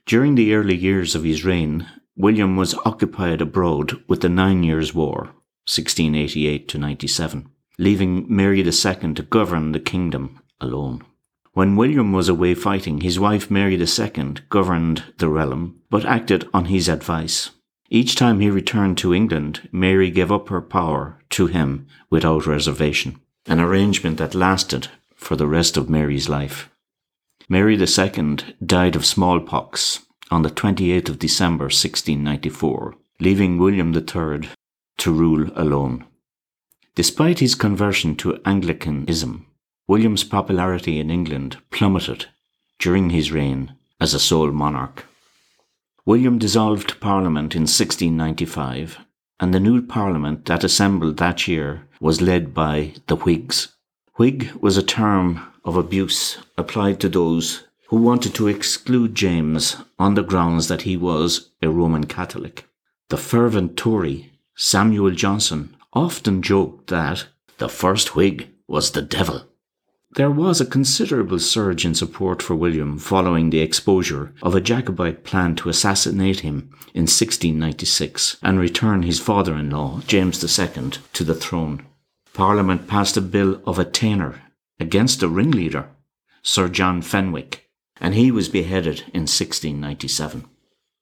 During 0.05 0.36
the 0.36 0.53
early 0.53 0.75
years 0.75 1.15
of 1.15 1.24
his 1.24 1.43
reign, 1.46 1.88
William 2.15 2.55
was 2.55 2.75
occupied 2.86 3.41
abroad 3.41 4.03
with 4.08 4.22
the 4.22 4.29
Nine 4.29 4.63
Years' 4.63 4.93
War, 4.93 5.34
1688 5.67 6.67
to 6.67 6.77
97, 6.77 7.50
leaving 7.77 8.25
Mary 8.27 8.60
II 8.60 9.13
to 9.13 9.25
govern 9.29 9.72
the 9.72 9.79
kingdom 9.79 10.39
alone. 10.60 11.03
When 11.53 11.75
William 11.75 12.12
was 12.13 12.29
away 12.29 12.53
fighting, 12.53 13.01
his 13.01 13.19
wife 13.19 13.50
Mary 13.50 13.75
II 13.75 14.36
governed 14.50 15.03
the 15.17 15.29
realm, 15.29 15.81
but 15.89 16.05
acted 16.05 16.48
on 16.53 16.65
his 16.65 16.88
advice. 16.88 17.51
Each 17.89 18.15
time 18.15 18.39
he 18.39 18.50
returned 18.50 18.98
to 19.00 19.13
England, 19.13 19.67
Mary 19.72 20.12
gave 20.12 20.31
up 20.31 20.50
her 20.50 20.62
power 20.62 21.19
to 21.31 21.48
him 21.48 21.88
without 22.10 22.46
reservation, 22.46 23.19
an 23.50 23.60
arrangement 23.60 24.20
that 24.20 24.36
lasted 24.36 24.88
for 25.15 25.36
the 25.36 25.48
rest 25.48 25.75
of 25.75 25.89
Mary's 25.89 26.29
life. 26.29 26.70
Mary 27.50 27.75
II 27.75 28.38
died 28.63 28.96
of 28.96 29.06
smallpox 29.06 30.06
on 30.29 30.44
the 30.44 30.51
28th 30.51 31.10
of 31.10 31.20
December 31.20 31.65
1694, 31.65 32.96
leaving 33.20 33.58
William 33.58 33.94
III 33.94 34.50
to 35.00 35.12
rule 35.12 35.50
alone. 35.56 36.06
Despite 36.94 37.39
his 37.39 37.56
conversion 37.56 38.15
to 38.18 38.39
Anglicanism, 38.46 39.48
William's 39.88 40.24
popularity 40.24 41.00
in 41.00 41.10
England 41.10 41.58
plummeted 41.72 42.27
during 42.77 43.10
his 43.10 43.32
reign 43.32 43.75
as 44.00 44.13
a 44.13 44.20
sole 44.20 44.51
monarch. 44.51 45.06
William 46.06 46.38
dissolved 46.38 47.00
Parliament 47.00 47.56
in 47.56 47.63
1695, 47.63 49.00
and 49.39 49.53
the 49.53 49.60
new 49.60 49.82
Parliament 49.82 50.46
that 50.46 50.63
assembled 50.63 51.18
that 51.18 51.48
year 51.48 51.88
was 52.00 52.22
led 52.22 52.53
by 52.53 52.94
the 53.08 53.15
Whigs. 53.15 53.70
Whig 54.15 54.51
was 54.60 54.77
a 54.77 54.84
term 54.84 55.41
of 55.63 55.75
abuse 55.75 56.38
applied 56.58 57.00
to 57.00 57.10
those 57.10 57.63
who 57.88 57.98
wanted 57.98 58.34
to 58.36 58.48
exclude 58.48 59.15
James 59.15 59.77
on 59.98 60.13
the 60.13 60.24
grounds 60.24 60.68
that 60.68 60.84
he 60.84 60.96
was 60.96 61.50
a 61.62 61.70
Roman 61.70 62.06
Catholic. 62.06 62.65
The 63.10 63.18
fervent 63.18 63.75
Tory, 63.75 64.32
Samuel 64.56 65.12
Johnson, 65.12 65.75
often 65.94 66.41
joked 66.41 66.88
that 66.88 67.25
the 67.58 67.70
first 67.70 68.15
Whig 68.15 68.50
was 68.68 68.91
the 68.91 69.01
devil. 69.01 69.44
There 70.15 70.32
was 70.32 70.60
a 70.60 70.65
considerable 70.65 71.39
surge 71.39 71.86
in 71.86 71.94
support 71.94 72.41
for 72.41 72.56
William 72.56 72.98
following 72.98 73.50
the 73.50 73.60
exposure 73.60 74.34
of 74.41 74.56
a 74.56 74.62
Jacobite 74.62 75.24
plan 75.24 75.56
to 75.58 75.70
assassinate 75.70 76.39
him 76.39 76.72
in 76.94 77.03
1696 77.03 78.38
and 78.41 78.60
return 78.60 79.03
his 79.03 79.20
father 79.20 79.56
in 79.56 79.70
law, 79.70 80.01
James 80.08 80.44
II, 80.44 80.91
to 81.13 81.24
the 81.24 81.36
throne. 81.36 81.86
Parliament 82.33 82.88
passed 82.88 83.17
a 83.17 83.21
bill 83.21 83.62
of 83.65 83.79
attainder 83.79 84.41
against 84.79 85.19
the 85.19 85.29
ringleader, 85.29 85.89
Sir 86.41 86.69
John 86.69 87.01
Fenwick, 87.01 87.69
and 88.00 88.13
he 88.13 88.31
was 88.31 88.50
beheaded 88.50 89.00
in 89.13 89.27
1697. 89.27 90.45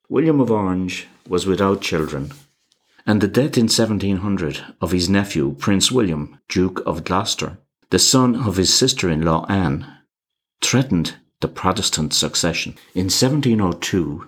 William 0.09 0.39
of 0.39 0.49
Orange 0.49 1.07
was 1.27 1.45
without 1.45 1.81
children, 1.81 2.31
and 3.05 3.21
the 3.21 3.27
death 3.27 3.57
in 3.57 3.65
1700 3.65 4.63
of 4.81 4.91
his 4.91 5.09
nephew, 5.09 5.55
Prince 5.59 5.91
William, 5.91 6.39
Duke 6.49 6.81
of 6.85 7.03
Gloucester, 7.03 7.57
the 7.89 7.99
son 7.99 8.35
of 8.35 8.57
his 8.57 8.73
sister 8.73 9.09
in 9.09 9.21
law 9.21 9.45
Anne, 9.47 9.85
threatened 10.61 11.15
the 11.39 11.47
Protestant 11.47 12.13
succession. 12.13 12.73
In 12.95 13.05
1702, 13.05 14.27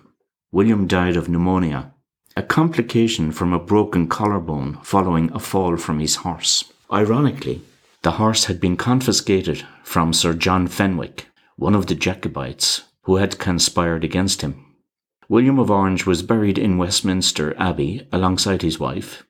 William 0.51 0.87
died 0.87 1.17
of 1.17 1.27
pneumonia, 1.27 1.91
a 2.37 2.43
complication 2.43 3.31
from 3.31 3.51
a 3.51 3.59
broken 3.59 4.07
collarbone 4.07 4.77
following 4.83 5.31
a 5.33 5.39
fall 5.39 5.75
from 5.75 5.99
his 5.99 6.17
horse. 6.17 6.71
Ironically, 6.91 7.61
the 8.01 8.11
horse 8.11 8.45
had 8.45 8.59
been 8.59 8.77
confiscated 8.77 9.65
from 9.83 10.13
Sir 10.13 10.33
John 10.33 10.67
Fenwick, 10.67 11.27
one 11.55 11.75
of 11.75 11.85
the 11.87 11.95
Jacobites 11.95 12.83
who 13.03 13.17
had 13.17 13.37
conspired 13.39 14.03
against 14.03 14.41
him. 14.41 14.65
William 15.27 15.59
of 15.59 15.69
Orange 15.69 16.05
was 16.05 16.23
buried 16.23 16.57
in 16.57 16.77
Westminster 16.77 17.55
Abbey 17.59 18.07
alongside 18.11 18.63
his 18.63 18.79
wife. 18.79 19.23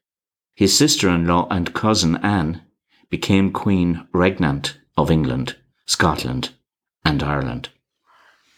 His 0.55 0.77
sister 0.77 1.09
in 1.09 1.27
law 1.27 1.47
and 1.51 1.73
cousin 1.73 2.15
Anne 2.17 2.61
became 3.09 3.51
Queen 3.51 4.07
Regnant 4.13 4.77
of 4.95 5.11
England, 5.11 5.57
Scotland, 5.85 6.51
and 7.03 7.21
Ireland. 7.21 7.69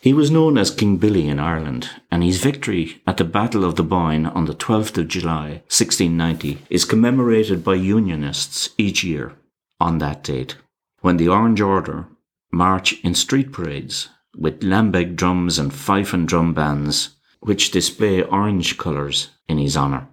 He 0.01 0.13
was 0.13 0.31
known 0.31 0.57
as 0.57 0.71
King 0.71 0.97
Billy 0.97 1.27
in 1.27 1.39
Ireland, 1.39 1.91
and 2.09 2.23
his 2.23 2.41
victory 2.41 3.03
at 3.05 3.17
the 3.17 3.23
Battle 3.23 3.63
of 3.63 3.75
the 3.75 3.83
Boyne 3.83 4.25
on 4.25 4.45
the 4.45 4.55
12th 4.55 4.97
of 4.97 5.07
July 5.07 5.61
1690 5.69 6.63
is 6.71 6.85
commemorated 6.85 7.63
by 7.63 7.75
Unionists 7.75 8.71
each 8.79 9.03
year 9.03 9.33
on 9.79 9.99
that 9.99 10.23
date, 10.23 10.55
when 11.01 11.17
the 11.17 11.27
Orange 11.27 11.61
Order 11.61 12.07
march 12.51 12.99
in 13.03 13.13
street 13.13 13.51
parades 13.51 14.09
with 14.35 14.61
lambeg 14.61 15.15
drums 15.15 15.59
and 15.59 15.71
fife 15.71 16.13
and 16.13 16.27
drum 16.27 16.55
bands 16.55 17.15
which 17.39 17.69
display 17.69 18.23
orange 18.23 18.79
colours 18.79 19.29
in 19.47 19.59
his 19.59 19.77
honour. 19.77 20.07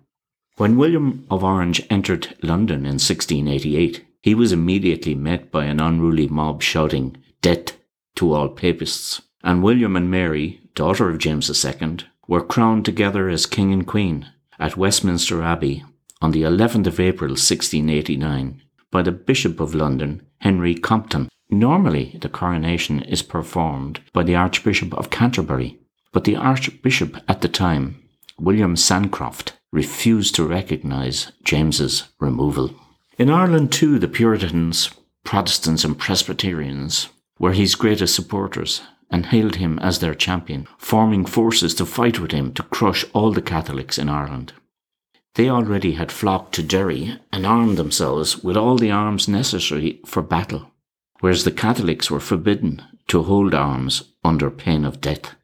When 0.59 0.77
William 0.77 1.27
of 1.31 1.43
Orange 1.43 1.81
entered 1.89 2.37
London 2.43 2.81
in 2.81 2.99
1688, 3.01 4.05
he 4.21 4.35
was 4.35 4.53
immediately 4.53 5.15
met 5.15 5.51
by 5.51 5.65
an 5.65 5.81
unruly 5.81 6.29
mob 6.29 6.63
shouting, 6.63 7.17
Death 7.41 7.79
to 8.17 8.35
all 8.35 8.51
papists. 8.51 9.23
And 9.43 9.63
William 9.63 9.97
and 9.97 10.11
Mary, 10.11 10.61
daughter 10.75 11.09
of 11.09 11.19
James 11.19 11.65
II, 11.65 11.99
were 12.27 12.45
crowned 12.45 12.85
together 12.85 13.29
as 13.29 13.47
King 13.47 13.73
and 13.73 13.87
Queen 13.87 14.29
at 14.59 14.77
Westminster 14.77 15.43
Abbey 15.43 15.85
on 16.21 16.33
the 16.33 16.43
11th 16.43 16.87
of 16.87 17.01
April 17.01 17.31
1689 17.31 18.63
by 18.91 19.03
the 19.03 19.13
Bishop 19.13 19.61
of 19.61 19.75
London, 19.75 20.23
Henry 20.39 20.75
Compton. 20.75 21.29
Normally, 21.51 22.19
the 22.21 22.29
coronation 22.29 23.01
is 23.03 23.23
performed 23.23 24.01
by 24.13 24.23
the 24.23 24.35
Archbishop 24.35 24.93
of 24.95 25.11
Canterbury, 25.11 25.79
but 26.13 26.25
the 26.25 26.37
Archbishop 26.37 27.17
at 27.29 27.41
the 27.41 27.49
time, 27.49 28.03
William 28.39 28.77
Sancroft, 28.77 29.55
refused 29.73 30.35
to 30.35 30.47
recognise 30.47 31.33
James's 31.45 32.05
removal. 32.19 32.75
In 33.19 33.31
Ireland, 33.31 33.73
too, 33.73 33.99
the 33.99 34.09
Puritans, 34.09 34.91
Protestants, 35.25 35.85
and 35.85 35.99
Presbyterians 35.99 37.09
were 37.39 37.53
his 37.53 37.75
greatest 37.75 38.15
supporters 38.15 38.83
and 39.11 39.27
hailed 39.27 39.57
him 39.57 39.79
as 39.79 39.99
their 39.99 40.15
champion, 40.15 40.67
forming 40.79 41.25
forces 41.25 41.75
to 41.75 41.87
fight 41.87 42.19
with 42.19 42.33
him 42.33 42.53
to 42.53 42.63
crush 42.65 43.05
all 43.13 43.33
the 43.33 43.43
Catholics 43.43 43.99
in 43.99 44.09
Ireland. 44.09 44.53
They 45.35 45.49
already 45.49 45.93
had 45.93 46.11
flocked 46.11 46.55
to 46.57 46.63
Derry 46.63 47.19
and 47.33 47.47
armed 47.47 47.77
themselves 47.77 48.43
with 48.43 48.57
all 48.57 48.77
the 48.77 48.91
arms 48.91 49.29
necessary 49.29 50.01
for 50.05 50.23
battle, 50.23 50.73
whereas 51.21 51.45
the 51.45 51.53
Catholics 51.53 52.11
were 52.11 52.21
forbidden 52.21 52.83
to 53.09 53.23
hold 53.23 53.55
arms 53.55 54.03
under 54.25 54.51
pain 54.51 54.85
of 54.85 55.01
death. 55.01 55.35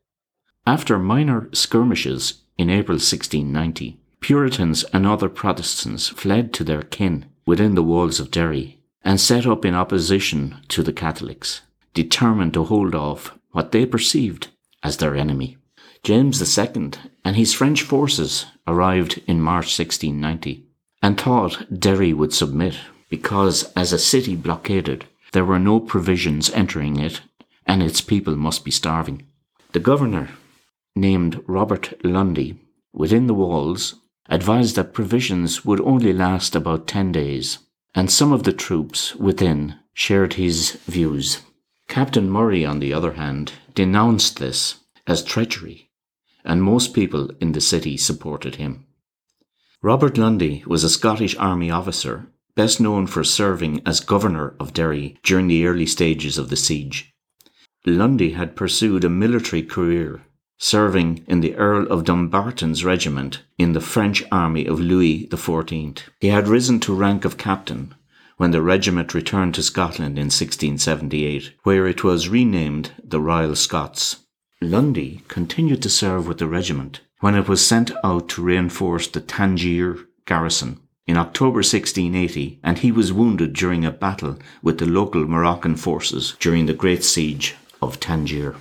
After 0.67 0.99
minor 0.99 1.49
skirmishes 1.53 2.43
in 2.59 2.71
April 2.71 2.97
1690, 2.97 4.01
Puritans 4.21 4.85
and 4.93 5.07
other 5.07 5.29
Protestants 5.29 6.09
fled 6.09 6.53
to 6.55 6.65
their 6.65 6.83
kin 6.83 7.27
within 7.47 7.75
the 7.75 7.83
walls 7.83 8.19
of 8.19 8.31
Derry 8.31 8.81
and 9.05 9.21
set 9.21 9.47
up 9.47 9.65
in 9.65 9.75
opposition 9.75 10.57
to 10.69 10.83
the 10.83 10.93
Catholics, 10.93 11.61
determined 11.93 12.55
to 12.55 12.65
hold 12.65 12.95
off 12.95 13.39
what 13.55 13.71
they 13.71 13.87
perceived 13.87 14.49
as 14.83 14.97
their 14.97 15.15
enemy. 15.15 15.57
James 16.03 16.37
II 16.59 16.91
and 17.25 17.37
his 17.37 17.55
French 17.55 17.83
forces 17.83 18.47
arrived 18.67 19.23
in 19.29 19.41
March 19.41 19.79
1690 19.79 20.67
and 21.01 21.19
thought 21.19 21.65
Derry 21.81 22.13
would 22.13 22.35
submit 22.35 22.75
because, 23.09 23.73
as 23.77 23.93
a 23.93 23.99
city 23.99 24.35
blockaded, 24.35 25.07
there 25.33 25.45
were 25.45 25.61
no 25.61 25.79
provisions 25.79 26.51
entering 26.51 26.99
it 26.99 27.21
and 27.65 27.81
its 27.81 28.01
people 28.01 28.35
must 28.35 28.65
be 28.65 28.73
starving. 28.73 29.25
The 29.73 29.81
governor, 29.81 30.31
named 30.97 31.41
Robert 31.47 31.95
Lundy, 32.05 32.59
within 32.93 33.29
the 33.29 33.35
walls 33.35 33.95
advised 34.29 34.75
that 34.75 34.93
provisions 34.93 35.65
would 35.65 35.81
only 35.81 36.13
last 36.13 36.57
about 36.57 36.89
10 36.89 37.13
days, 37.13 37.59
and 37.95 38.11
some 38.11 38.33
of 38.33 38.43
the 38.43 38.53
troops 38.53 39.15
within 39.15 39.77
shared 39.93 40.35
his 40.35 40.73
views. 40.87 41.41
Captain 41.89 42.29
Murray, 42.31 42.65
on 42.65 42.81
the 42.81 42.93
other 42.93 43.13
hand, 43.13 43.53
denounced 43.75 44.39
this 44.39 44.77
as 45.07 45.23
treachery, 45.23 45.91
and 46.45 46.63
most 46.63 46.95
people 46.95 47.31
in 47.41 47.53
the 47.53 47.61
city 47.61 47.97
supported 47.97 48.57
him. 48.57 48.87
Robert 49.83 50.17
Lundy 50.17 50.65
was 50.67 50.83
a 50.83 50.91
Scottish 50.91 51.37
Army 51.37 51.71
officer, 51.71 52.27
best 52.55 52.81
known 52.81 53.07
for 53.07 53.23
serving 53.23 53.83
as 53.87 54.01
governor 54.01 54.55
of 54.59 54.73
Derry 54.73 55.19
during 55.23 55.47
the 55.47 55.67
early 55.67 55.87
stages 55.87 56.39
of 56.39 56.49
the 56.49 56.57
siege. 56.57 57.13
Lundy 57.87 58.31
had 58.31 58.57
pursued 58.57 59.05
a 59.05 59.11
military 59.11 59.63
career 59.63 60.23
serving 60.59 61.25
in 61.27 61.41
the 61.41 61.55
Earl 61.57 61.87
of 61.89 62.05
Dumbarton's 62.05 62.85
regiment 62.85 63.43
in 63.59 63.73
the 63.73 63.81
French 63.81 64.25
army 64.33 64.67
of 64.67 64.81
Louis 64.81 65.27
XIV. 65.27 66.01
He 66.21 66.29
had 66.29 66.49
risen 66.49 66.81
to 66.81 66.95
rank 66.95 67.25
of 67.25 67.37
captain 67.37 67.95
when 68.37 68.51
the 68.51 68.63
regiment 68.63 69.15
returned 69.15 69.55
to 69.55 69.63
Scotland 69.63 70.19
in 70.19 70.27
1678, 70.27 71.55
where 71.63 71.87
it 71.87 72.03
was 72.03 72.29
renamed 72.29 72.93
the 73.03 73.21
Royal 73.21 73.55
Scots. 73.55 74.25
Lundy 74.61 75.23
continued 75.29 75.83
to 75.83 75.91
serve 75.91 76.27
with 76.27 76.39
the 76.39 76.47
regiment 76.47 77.01
when 77.21 77.35
it 77.35 77.49
was 77.49 77.67
sent 77.67 77.91
out 78.03 78.29
to 78.29 78.43
reinforce 78.43 79.07
the 79.09 79.21
Tangier 79.21 79.97
garrison 80.27 80.81
in 81.07 81.17
October 81.17 81.59
1680, 81.59 82.61
and 82.63 82.79
he 82.79 82.91
was 82.91 83.13
wounded 83.13 83.53
during 83.53 83.85
a 83.85 83.91
battle 83.91 84.39
with 84.63 84.79
the 84.79 84.87
local 84.87 85.27
Moroccan 85.27 85.77
forces 85.77 86.35
during 86.41 86.67
the 86.67 86.73
Great 86.73 87.05
Siege 87.05 87.55
of 87.83 88.01
Tangier. 88.01 88.55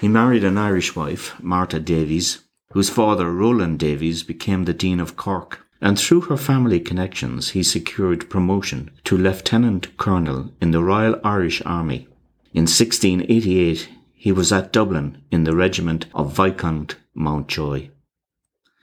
He 0.00 0.08
married 0.08 0.44
an 0.44 0.58
Irish 0.58 0.94
wife, 0.94 1.34
Martha 1.42 1.80
Davies, 1.80 2.40
whose 2.72 2.90
father, 2.90 3.32
Rowland 3.32 3.78
Davies, 3.78 4.22
became 4.22 4.64
the 4.64 4.74
Dean 4.74 5.00
of 5.00 5.16
Cork, 5.16 5.66
and 5.80 5.98
through 5.98 6.22
her 6.22 6.36
family 6.36 6.78
connections 6.78 7.50
he 7.50 7.62
secured 7.62 8.28
promotion 8.28 8.90
to 9.04 9.16
Lieutenant 9.16 9.96
Colonel 9.96 10.52
in 10.60 10.70
the 10.70 10.82
Royal 10.82 11.18
Irish 11.24 11.62
Army. 11.64 12.06
In 12.52 12.62
1688 12.62 13.88
he 14.12 14.32
was 14.32 14.52
at 14.52 14.72
Dublin 14.72 15.22
in 15.30 15.44
the 15.44 15.56
regiment 15.56 16.06
of 16.14 16.36
Viscount 16.36 16.96
Mountjoy. 17.14 17.88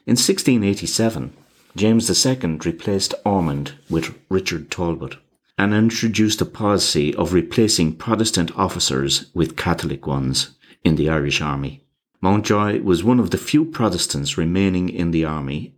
In 0.06 0.16
1687 0.16 1.34
James 1.76 2.28
II 2.28 2.60
replaced 2.66 3.14
Ormond 3.24 3.74
with 3.90 4.18
Richard 4.30 4.72
Talbot 4.72 5.18
and 5.58 5.74
introduced 5.74 6.42
a 6.42 6.46
policy 6.46 7.14
of 7.16 7.34
replacing 7.34 7.96
Protestant 7.96 8.52
officers 8.58 9.28
with 9.34 9.56
Catholic 9.56 10.08
ones 10.08 10.56
in 10.84 10.96
the 10.96 11.10
Irish 11.10 11.42
army. 11.42 11.84
Mountjoy 12.22 12.82
was 12.82 13.04
one 13.04 13.20
of 13.20 13.30
the 13.30 13.38
few 13.38 13.66
Protestants 13.66 14.38
remaining 14.38 14.90
in 14.90 15.12
the 15.12 15.26
army, 15.26 15.76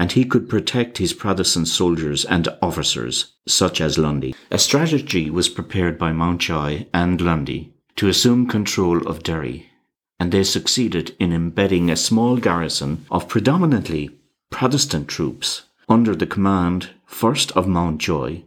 and 0.00 0.12
he 0.12 0.24
could 0.24 0.48
protect 0.48 0.96
his 0.96 1.12
Protestant 1.12 1.68
soldiers 1.68 2.24
and 2.24 2.48
officers, 2.62 3.34
such 3.46 3.82
as 3.82 3.98
Lundy. 3.98 4.34
A 4.50 4.58
strategy 4.58 5.28
was 5.28 5.50
prepared 5.50 5.98
by 5.98 6.10
Mountjoy 6.10 6.86
and 6.94 7.20
Lundy 7.20 7.74
to 7.96 8.08
assume 8.08 8.46
control 8.46 9.06
of 9.06 9.22
Derry, 9.22 9.70
and 10.18 10.32
they 10.32 10.42
succeeded 10.42 11.14
in 11.20 11.34
embedding 11.34 11.90
a 11.90 11.96
small 11.96 12.38
garrison 12.38 13.04
of 13.10 13.28
predominantly 13.28 14.08
Protestant 14.48 15.06
troops 15.06 15.64
under 15.86 16.16
the 16.16 16.26
command 16.26 16.88
first 17.04 17.52
of 17.52 17.68
Mountjoy 17.68 18.40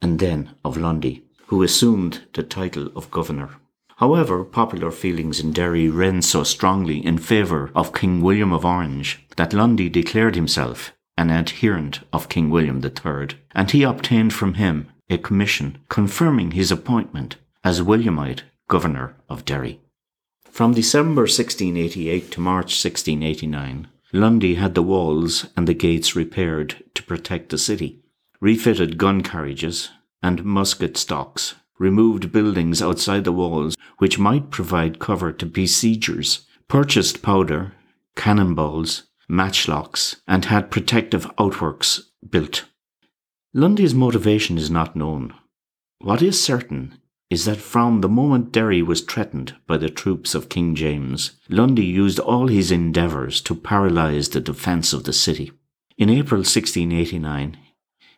and 0.00 0.18
then 0.18 0.54
of 0.64 0.78
Lundy, 0.78 1.22
who 1.48 1.62
assumed 1.62 2.22
the 2.32 2.42
title 2.42 2.90
of 2.96 3.10
governor. 3.10 3.50
However, 3.98 4.42
popular 4.42 4.90
feelings 4.90 5.38
in 5.38 5.52
Derry 5.52 5.88
ran 5.88 6.20
so 6.22 6.42
strongly 6.44 7.04
in 7.04 7.18
favour 7.18 7.70
of 7.76 7.94
King 7.94 8.22
William 8.22 8.52
of 8.52 8.64
Orange 8.64 9.24
that 9.36 9.52
Lundy 9.52 9.88
declared 9.88 10.34
himself 10.34 10.93
an 11.16 11.30
adherent 11.30 12.00
of 12.12 12.28
King 12.28 12.50
William 12.50 12.82
III, 12.84 13.36
and 13.52 13.70
he 13.70 13.82
obtained 13.82 14.32
from 14.32 14.54
him 14.54 14.88
a 15.08 15.18
commission 15.18 15.78
confirming 15.88 16.52
his 16.52 16.72
appointment 16.72 17.36
as 17.62 17.82
Williamite 17.82 18.44
governor 18.68 19.16
of 19.28 19.44
Derry. 19.44 19.80
From 20.50 20.74
December 20.74 21.22
1688 21.22 22.30
to 22.32 22.40
March 22.40 22.84
1689, 22.84 23.88
Lundy 24.12 24.54
had 24.54 24.74
the 24.74 24.82
walls 24.82 25.46
and 25.56 25.66
the 25.66 25.74
gates 25.74 26.14
repaired 26.14 26.84
to 26.94 27.02
protect 27.02 27.50
the 27.50 27.58
city, 27.58 28.00
refitted 28.40 28.98
gun 28.98 29.22
carriages 29.22 29.90
and 30.22 30.44
musket 30.44 30.96
stocks, 30.96 31.56
removed 31.78 32.30
buildings 32.30 32.80
outside 32.80 33.24
the 33.24 33.32
walls 33.32 33.76
which 33.98 34.18
might 34.18 34.50
provide 34.50 35.00
cover 35.00 35.32
to 35.32 35.46
besiegers, 35.46 36.46
purchased 36.68 37.22
powder, 37.22 37.72
cannonballs, 38.14 39.02
matchlocks, 39.28 40.16
and 40.26 40.46
had 40.46 40.70
protective 40.70 41.30
outworks 41.38 42.10
built. 42.28 42.66
Lundy's 43.52 43.94
motivation 43.94 44.58
is 44.58 44.70
not 44.70 44.96
known. 44.96 45.34
What 46.00 46.22
is 46.22 46.42
certain 46.42 46.98
is 47.30 47.46
that 47.46 47.56
from 47.56 48.00
the 48.00 48.08
moment 48.08 48.52
Derry 48.52 48.82
was 48.82 49.00
threatened 49.00 49.54
by 49.66 49.76
the 49.76 49.88
troops 49.88 50.34
of 50.34 50.48
King 50.48 50.74
James, 50.74 51.32
Lundy 51.48 51.84
used 51.84 52.18
all 52.18 52.48
his 52.48 52.70
endeavours 52.70 53.40
to 53.42 53.54
paralyse 53.54 54.28
the 54.28 54.40
defence 54.40 54.92
of 54.92 55.04
the 55.04 55.12
city. 55.12 55.50
In 55.96 56.10
April 56.10 56.40
1689, 56.40 57.56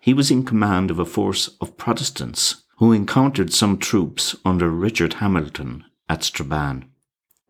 he 0.00 0.14
was 0.14 0.30
in 0.30 0.44
command 0.44 0.90
of 0.90 0.98
a 0.98 1.04
force 1.04 1.48
of 1.60 1.76
Protestants 1.76 2.64
who 2.78 2.92
encountered 2.92 3.52
some 3.52 3.78
troops 3.78 4.36
under 4.44 4.70
Richard 4.70 5.14
Hamilton 5.14 5.84
at 6.08 6.24
Strabane. 6.24 6.90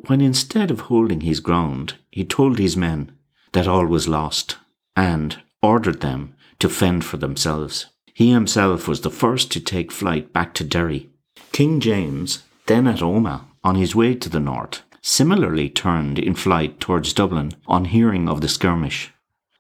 When 0.06 0.20
instead 0.20 0.70
of 0.70 0.80
holding 0.80 1.22
his 1.22 1.40
ground, 1.40 1.94
he 2.10 2.24
told 2.24 2.58
his 2.58 2.76
men 2.76 3.15
that 3.56 3.66
all 3.66 3.86
was 3.86 4.06
lost 4.06 4.58
and 4.94 5.42
ordered 5.62 6.00
them 6.02 6.34
to 6.58 6.68
fend 6.68 7.02
for 7.02 7.16
themselves. 7.16 7.86
He 8.12 8.30
himself 8.30 8.86
was 8.86 9.00
the 9.00 9.10
first 9.22 9.50
to 9.52 9.60
take 9.60 9.90
flight 9.90 10.30
back 10.30 10.52
to 10.54 10.64
Derry 10.64 11.08
King 11.52 11.80
James, 11.80 12.42
then 12.66 12.86
at 12.86 12.98
Omagh, 12.98 13.46
on 13.64 13.76
his 13.76 13.94
way 13.94 14.14
to 14.14 14.28
the 14.28 14.40
north, 14.40 14.82
similarly 15.00 15.70
turned 15.70 16.18
in 16.18 16.34
flight 16.34 16.80
towards 16.80 17.14
Dublin 17.14 17.52
on 17.66 17.86
hearing 17.86 18.28
of 18.28 18.42
the 18.42 18.48
skirmish, 18.48 19.10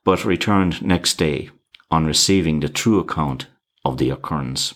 but 0.04 0.26
returned 0.26 0.82
next 0.82 1.14
day 1.14 1.48
on 1.90 2.04
receiving 2.04 2.60
the 2.60 2.68
true 2.68 2.98
account 2.98 3.46
of 3.82 3.96
the 3.96 4.10
occurrence. 4.10 4.74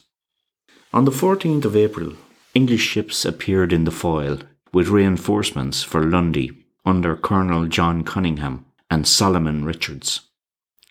On 0.95 1.05
the 1.05 1.11
14th 1.11 1.67
of 1.67 1.77
April, 1.77 2.15
English 2.55 2.87
ships 2.87 3.27
appeared 3.27 3.71
in 3.71 3.85
the 3.85 3.91
Foyle 3.91 4.39
with 4.73 4.89
reinforcements 4.89 5.83
for 5.83 6.03
Lundy 6.03 6.53
under 6.87 7.15
Colonel 7.17 7.67
John 7.67 8.03
Cunningham 8.03 8.65
and 8.91 9.07
Solomon 9.07 9.65
Richards. 9.65 10.21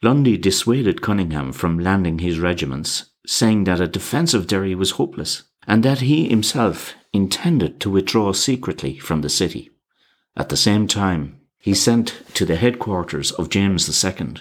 Lundy 0.02 0.38
dissuaded 0.38 1.02
Cunningham 1.02 1.52
from 1.52 1.80
landing 1.80 2.20
his 2.20 2.40
regiments, 2.40 3.10
saying 3.28 3.66
that 3.66 3.82
a 3.82 3.88
defence 3.88 4.34
of 4.34 4.48
Derry 4.48 4.74
was 4.74 4.92
hopeless 4.92 5.44
and 5.68 5.84
that 5.84 6.00
he 6.00 6.30
himself 6.30 6.94
intended 7.12 7.80
to 7.82 7.90
withdraw 7.90 8.32
secretly 8.32 8.98
from 8.98 9.22
the 9.22 9.30
city. 9.30 9.70
At 10.38 10.50
the 10.50 10.58
same 10.58 10.88
time, 10.88 11.42
he 11.60 11.74
sent 11.74 12.24
to 12.36 12.46
the 12.46 12.56
headquarters 12.56 13.32
of 13.34 13.50
James 13.50 14.04
II 14.04 14.36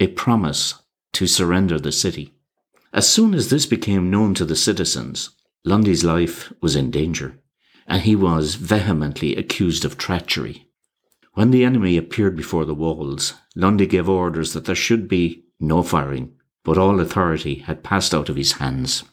a 0.00 0.06
promise 0.06 0.74
to 1.12 1.26
surrender 1.26 1.78
the 1.78 1.92
city. 1.92 2.32
As 2.92 3.08
soon 3.08 3.34
as 3.34 3.50
this 3.50 3.66
became 3.66 4.10
known 4.10 4.34
to 4.34 4.46
the 4.46 4.56
citizens, 4.56 5.30
Lundy's 5.64 6.04
life 6.04 6.52
was 6.62 6.74
in 6.74 6.90
danger, 6.90 7.38
and 7.86 8.02
he 8.02 8.16
was 8.16 8.54
vehemently 8.54 9.36
accused 9.36 9.84
of 9.84 9.98
treachery. 9.98 10.69
When 11.32 11.50
the 11.50 11.64
enemy 11.64 11.96
appeared 11.96 12.36
before 12.36 12.64
the 12.64 12.74
walls, 12.74 13.34
Lundy 13.54 13.86
gave 13.86 14.08
orders 14.08 14.52
that 14.52 14.64
there 14.64 14.74
should 14.74 15.08
be 15.08 15.44
no 15.58 15.82
firing, 15.82 16.32
but 16.64 16.78
all 16.78 17.00
authority 17.00 17.56
had 17.56 17.82
passed 17.82 18.14
out 18.14 18.28
of 18.28 18.36
his 18.36 18.52
hands 18.52 19.04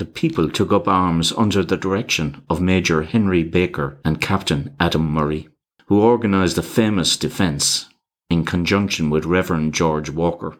the 0.00 0.04
people 0.04 0.48
took 0.48 0.72
up 0.72 0.88
arms 0.88 1.32
under 1.32 1.62
the 1.62 1.76
direction 1.76 2.42
of 2.48 2.60
Major 2.60 3.02
Henry 3.02 3.42
Baker 3.42 3.98
and 4.02 4.20
Captain 4.20 4.74
Adam 4.80 5.10
Murray, 5.10 5.48
who 5.86 6.00
organised 6.00 6.56
a 6.56 6.62
famous 6.62 7.16
defence 7.16 7.86
in 8.30 8.44
conjunction 8.44 9.10
with 9.10 9.26
Reverend 9.26 9.74
George 9.74 10.08
Walker. 10.08 10.56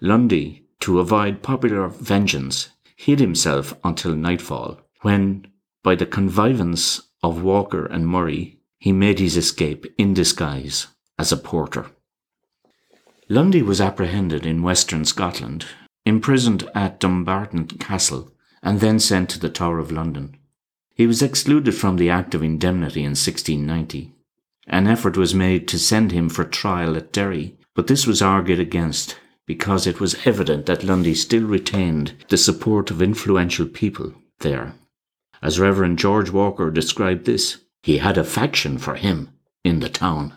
Lundy, 0.00 0.64
to 0.80 1.00
avoid 1.00 1.42
popular 1.42 1.88
vengeance, 1.88 2.70
hid 2.96 3.20
himself 3.20 3.74
until 3.84 4.14
nightfall, 4.14 4.80
when, 5.02 5.46
by 5.82 5.94
the 5.94 6.06
connivance 6.06 7.02
of 7.22 7.42
Walker 7.42 7.84
and 7.84 8.06
Murray, 8.06 8.59
he 8.80 8.92
made 8.92 9.18
his 9.18 9.36
escape 9.36 9.86
in 9.96 10.14
disguise 10.14 10.88
as 11.18 11.30
a 11.30 11.36
porter. 11.36 11.86
Lundy 13.28 13.62
was 13.62 13.80
apprehended 13.80 14.44
in 14.44 14.62
western 14.62 15.04
Scotland, 15.04 15.66
imprisoned 16.04 16.68
at 16.74 16.98
Dumbarton 16.98 17.66
Castle, 17.66 18.32
and 18.62 18.80
then 18.80 18.98
sent 18.98 19.28
to 19.30 19.38
the 19.38 19.50
Tower 19.50 19.78
of 19.78 19.92
London. 19.92 20.36
He 20.94 21.06
was 21.06 21.22
excluded 21.22 21.74
from 21.74 21.96
the 21.96 22.10
Act 22.10 22.34
of 22.34 22.42
Indemnity 22.42 23.00
in 23.00 23.10
1690. 23.10 24.12
An 24.66 24.86
effort 24.86 25.16
was 25.16 25.34
made 25.34 25.68
to 25.68 25.78
send 25.78 26.10
him 26.10 26.28
for 26.28 26.44
trial 26.44 26.96
at 26.96 27.12
Derry, 27.12 27.56
but 27.74 27.86
this 27.86 28.06
was 28.06 28.20
argued 28.20 28.60
against 28.60 29.16
because 29.46 29.86
it 29.86 30.00
was 30.00 30.26
evident 30.26 30.66
that 30.66 30.84
Lundy 30.84 31.14
still 31.14 31.44
retained 31.44 32.14
the 32.28 32.36
support 32.36 32.90
of 32.90 33.02
influential 33.02 33.66
people 33.66 34.14
there. 34.40 34.74
As 35.42 35.58
Reverend 35.58 35.98
George 35.98 36.30
Walker 36.30 36.70
described 36.70 37.26
this, 37.26 37.58
he 37.82 37.98
had 37.98 38.18
a 38.18 38.24
faction 38.24 38.78
for 38.78 38.94
him 38.94 39.30
in 39.64 39.80
the 39.80 39.88
town. 39.88 40.34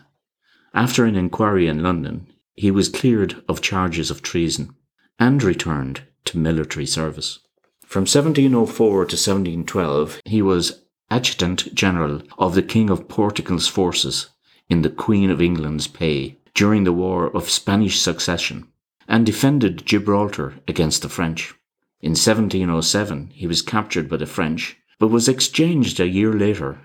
After 0.72 1.04
an 1.04 1.14
inquiry 1.14 1.68
in 1.68 1.82
London, 1.82 2.26
he 2.54 2.70
was 2.70 2.88
cleared 2.88 3.42
of 3.48 3.60
charges 3.60 4.10
of 4.10 4.22
treason 4.22 4.74
and 5.18 5.42
returned 5.42 6.02
to 6.24 6.38
military 6.38 6.86
service. 6.86 7.38
From 7.84 8.02
1704 8.02 8.88
to 8.88 9.16
1712, 9.16 10.20
he 10.24 10.42
was 10.42 10.80
Adjutant 11.10 11.74
General 11.74 12.22
of 12.38 12.54
the 12.54 12.62
King 12.62 12.90
of 12.90 13.08
Portugal's 13.08 13.68
forces 13.68 14.30
in 14.68 14.82
the 14.82 14.90
Queen 14.90 15.30
of 15.30 15.42
England's 15.42 15.86
pay 15.86 16.38
during 16.54 16.84
the 16.84 16.92
War 16.92 17.28
of 17.36 17.50
Spanish 17.50 18.00
Succession 18.00 18.66
and 19.06 19.26
defended 19.26 19.84
Gibraltar 19.84 20.54
against 20.66 21.02
the 21.02 21.08
French. 21.08 21.54
In 22.00 22.12
1707, 22.12 23.30
he 23.34 23.46
was 23.46 23.62
captured 23.62 24.08
by 24.08 24.16
the 24.16 24.26
French, 24.26 24.76
but 24.98 25.08
was 25.08 25.28
exchanged 25.28 26.00
a 26.00 26.08
year 26.08 26.32
later 26.32 26.78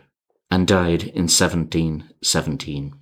and 0.51 0.67
died 0.67 1.03
in 1.03 1.27
1717. 1.27 2.93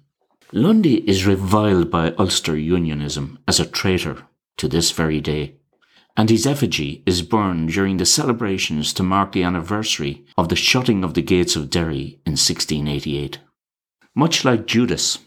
Lundy 0.53 1.09
is 1.09 1.25
reviled 1.25 1.91
by 1.91 2.13
Ulster 2.13 2.57
Unionism 2.57 3.39
as 3.47 3.59
a 3.59 3.65
traitor 3.65 4.23
to 4.57 4.67
this 4.67 4.91
very 4.91 5.19
day 5.19 5.57
and 6.17 6.31
his 6.31 6.47
effigy 6.47 7.03
is 7.05 7.21
burned 7.21 7.69
during 7.69 7.97
the 7.97 8.05
celebrations 8.05 8.91
to 8.91 9.03
mark 9.03 9.31
the 9.31 9.43
anniversary 9.43 10.25
of 10.35 10.49
the 10.49 10.55
shutting 10.55 11.03
of 11.03 11.13
the 11.13 11.21
gates 11.21 11.55
of 11.55 11.69
Derry 11.69 12.19
in 12.25 12.33
1688. 12.33 13.37
Much 14.15 14.43
like 14.43 14.65
Judas, 14.65 15.19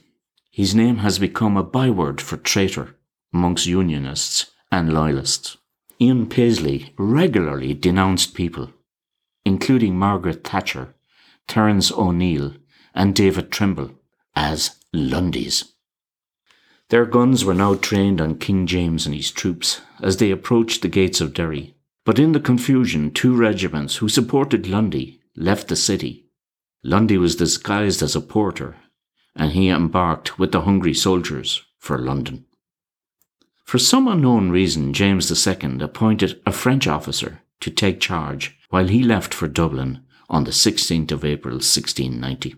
his 0.51 0.75
name 0.75 0.97
has 0.97 1.21
become 1.21 1.57
a 1.57 1.63
byword 1.63 2.21
for 2.21 2.37
traitor 2.37 2.97
amongst 3.33 3.67
Unionists 3.67 4.51
and 4.73 4.93
Loyalists. 4.93 5.57
Ian 6.01 6.27
Paisley 6.27 6.93
regularly 6.99 7.73
denounced 7.73 8.35
people, 8.35 8.71
including 9.45 9.97
Margaret 9.97 10.43
Thatcher, 10.43 10.97
Terence 11.51 11.91
O'Neill, 11.91 12.55
and 12.95 13.13
David 13.13 13.51
Trimble, 13.51 13.91
as 14.37 14.77
Lundys. 14.95 15.65
Their 16.91 17.05
guns 17.05 17.45
were 17.45 17.55
now 17.55 17.75
trained 17.75 18.21
on 18.21 18.39
King 18.39 18.69
James 18.69 19.05
and 19.05 19.13
his 19.13 19.33
troops 19.33 19.81
as 20.01 20.19
they 20.19 20.31
approached 20.31 20.81
the 20.81 20.89
gates 20.89 21.21
of 21.21 21.35
Derry. 21.35 21.75
But 22.05 22.21
in 22.21 22.31
the 22.31 22.39
confusion, 22.39 23.11
two 23.11 23.35
regiments 23.35 23.97
who 23.97 24.09
supported 24.09 24.69
Lundy 24.69 25.21
left 25.35 25.67
the 25.67 25.75
city. 25.75 26.27
Lundy 26.85 27.19
was 27.19 27.35
disguised 27.35 28.01
as 28.01 28.15
a 28.15 28.21
porter, 28.21 28.77
and 29.35 29.51
he 29.51 29.71
embarked 29.71 30.39
with 30.39 30.53
the 30.53 30.61
hungry 30.61 30.95
soldiers 30.95 31.65
for 31.79 31.99
London. 31.99 32.45
For 33.65 33.79
some 33.79 34.07
unknown 34.07 34.51
reason, 34.51 34.93
James 34.93 35.29
II 35.31 35.81
appointed 35.81 36.41
a 36.47 36.53
French 36.53 36.87
officer 36.87 37.43
to 37.59 37.71
take 37.73 37.99
charge 37.99 38.57
while 38.69 38.87
he 38.87 39.03
left 39.03 39.35
for 39.35 39.49
Dublin 39.49 40.05
on 40.31 40.45
the 40.45 40.51
16th 40.51 41.13
of 41.13 41.25
April 41.25 41.57
1690. 41.57 42.55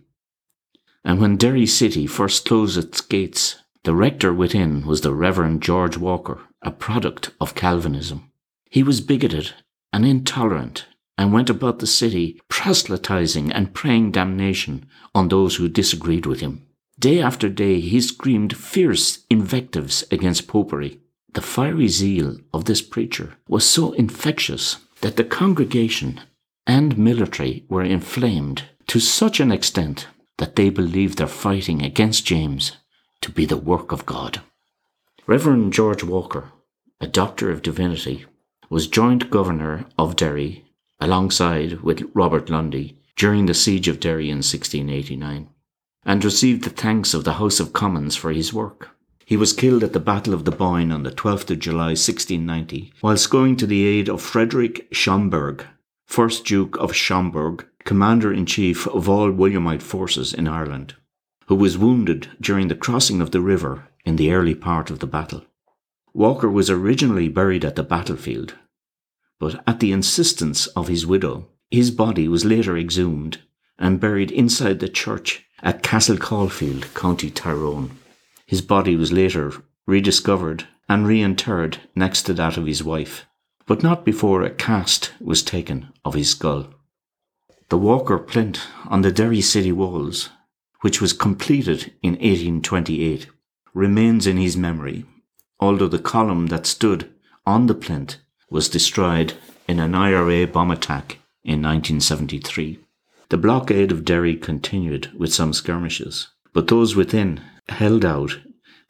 And 1.04 1.20
when 1.20 1.37
Derry 1.37 1.66
City 1.66 2.06
first 2.06 2.46
closed 2.46 2.78
its 2.78 3.00
gates 3.00 3.56
the 3.85 3.94
rector 3.96 4.32
within 4.32 4.87
was 4.87 5.00
the 5.00 5.12
Reverend 5.12 5.61
George 5.61 5.96
Walker, 5.96 6.38
a 6.62 6.70
product 6.70 7.32
of 7.40 7.56
Calvinism. 7.56 8.30
He 8.70 8.85
was 8.85 9.00
bigoted 9.00 9.54
and 9.92 10.06
intolerant 10.06 10.87
and 11.18 11.32
went 11.32 11.50
about 11.50 11.80
the 11.80 11.87
city 11.88 12.40
proselytizing 12.48 13.50
and 13.50 13.74
praying 13.74 14.12
damnation 14.12 14.87
on 15.16 15.28
those 15.28 15.56
who 15.56 15.68
disagreed 15.68 16.26
with 16.26 16.40
him. 16.40 16.64
Day 16.96 17.20
after 17.20 17.48
day 17.48 17.80
he 17.80 18.00
screamed 18.00 18.56
fierce 18.56 19.24
invectives 19.28 20.04
against 20.12 20.46
popery. 20.46 21.00
The 21.32 21.42
fiery 21.42 21.88
zeal 21.88 22.37
of 22.54 22.66
this 22.66 22.82
preacher 22.82 23.37
was 23.48 23.66
so 23.66 23.92
infectious 23.92 24.76
that 25.00 25.16
the 25.16 25.24
congregation 25.24 26.20
and 26.66 26.96
military 26.96 27.64
were 27.68 27.83
inflamed 27.83 28.64
to 28.87 29.01
such 29.01 29.40
an 29.40 29.51
extent 29.51 30.09
that 30.38 30.57
they 30.57 30.70
believed 30.70 31.18
their 31.18 31.27
fighting 31.27 31.83
against 31.83 32.27
James 32.27 32.77
to 33.20 33.31
be 33.31 33.44
the 33.44 33.57
work 33.57 33.92
of 33.92 34.07
God. 34.07 34.40
Reverend 35.27 35.72
George 35.72 36.03
Walker, 36.03 36.53
a 37.01 37.07
doctor 37.07 37.51
of 37.51 37.62
divinity, 37.62 38.27
was 38.68 38.87
joint 38.87 39.31
governor 39.31 39.87
of 39.98 40.16
Derry 40.16 40.64
alongside 41.03 41.81
with 41.81 42.09
Robert 42.14 42.48
Lundy, 42.48 42.96
during 43.16 43.46
the 43.46 43.55
siege 43.55 43.88
of 43.88 43.98
Derry 43.98 44.31
in 44.31 44.37
1689, 44.37 45.48
and 46.05 46.25
received 46.25 46.62
the 46.62 46.70
thanks 46.70 47.12
of 47.12 47.25
the 47.25 47.35
House 47.35 47.59
of 47.59 47.72
Commons 47.72 48.14
for 48.14 48.33
his 48.33 48.53
work. 48.53 48.90
He 49.25 49.37
was 49.37 49.53
killed 49.53 49.83
at 49.83 49.92
the 49.92 50.01
Battle 50.01 50.33
of 50.33 50.44
the 50.44 50.53
Boyne 50.53 50.92
on 50.92 51.03
the 51.03 51.11
12th 51.11 51.51
of 51.51 51.59
July 51.59 51.94
1690, 51.98 52.92
whilst 53.03 53.31
going 53.31 53.57
to 53.57 53.66
the 53.66 53.85
aid 53.85 54.09
of 54.09 54.22
Frederick 54.22 54.88
Schomberg, 54.92 55.66
1st 56.12 56.44
Duke 56.44 56.77
of 56.77 56.92
Schomberg, 56.92 57.64
Commander 57.85 58.31
in 58.31 58.44
Chief 58.44 58.87
of 58.88 59.09
all 59.09 59.31
Williamite 59.31 59.83
forces 59.83 60.35
in 60.35 60.46
Ireland, 60.46 60.94
who 61.46 61.55
was 61.55 61.79
wounded 61.79 62.29
during 62.38 62.68
the 62.68 62.75
crossing 62.75 63.22
of 63.22 63.31
the 63.31 63.40
river 63.40 63.88
in 64.05 64.16
the 64.16 64.31
early 64.31 64.55
part 64.55 64.90
of 64.90 64.98
the 64.98 65.07
battle. 65.07 65.42
Walker 66.12 66.51
was 66.51 66.68
originally 66.68 67.31
buried 67.31 67.64
at 67.64 67.77
the 67.77 67.83
battlefield, 67.83 68.57
but 69.40 69.62
at 69.66 69.81
the 69.81 69.90
insistence 69.90 70.66
of 70.66 70.88
his 70.88 71.07
widow, 71.07 71.48
his 71.70 71.90
body 71.90 72.29
was 72.29 72.44
later 72.44 72.77
exhumed 72.77 73.38
and 73.79 73.98
buried 73.98 74.31
inside 74.31 74.81
the 74.81 74.90
church 74.90 75.46
at 75.62 75.83
Castle 75.83 76.18
Caulfield, 76.18 76.92
County 76.92 77.31
Tyrone. 77.31 77.90
His 78.44 78.61
body 78.61 78.96
was 78.96 79.12
later 79.12 79.55
rediscovered 79.87 80.66
and 80.90 81.07
reinterred 81.07 81.79
next 81.96 82.25
to 82.25 82.35
that 82.35 82.59
of 82.59 82.66
his 82.66 82.85
wife, 82.85 83.25
but 83.72 83.82
not 83.82 84.04
before 84.04 84.42
a 84.42 84.50
cast 84.50 85.12
was 85.18 85.42
taken 85.42 85.88
of 86.04 86.12
his 86.12 86.28
skull. 86.28 86.66
The 87.70 87.78
Walker 87.78 88.18
plinth 88.18 88.61
on 88.87 89.00
the 89.00 89.11
Derry 89.11 89.40
city 89.40 89.72
walls, 89.72 90.28
which 90.82 91.00
was 91.00 91.14
completed 91.14 91.90
in 92.02 92.12
1828, 92.16 93.28
remains 93.72 94.26
in 94.26 94.37
his 94.37 94.58
memory, 94.58 95.06
although 95.58 95.88
the 95.88 95.98
column 95.98 96.48
that 96.48 96.66
stood 96.66 97.14
on 97.46 97.66
the 97.66 97.74
plinth 97.74 98.16
was 98.50 98.68
destroyed 98.68 99.32
in 99.66 99.80
an 99.80 99.94
IRA 99.94 100.46
bomb 100.46 100.70
attack 100.70 101.16
in 101.42 101.62
1973. 101.62 102.78
The 103.30 103.38
blockade 103.38 103.90
of 103.90 104.04
Derry 104.04 104.37
continued 104.37 105.18
with 105.18 105.32
some 105.32 105.54
skirmishes, 105.54 106.28
but 106.52 106.68
those 106.68 106.94
within 106.94 107.40
held 107.70 108.04
out 108.04 108.38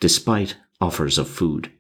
despite 0.01 0.57
offers 0.81 1.19
of 1.19 1.29
food. 1.29 1.71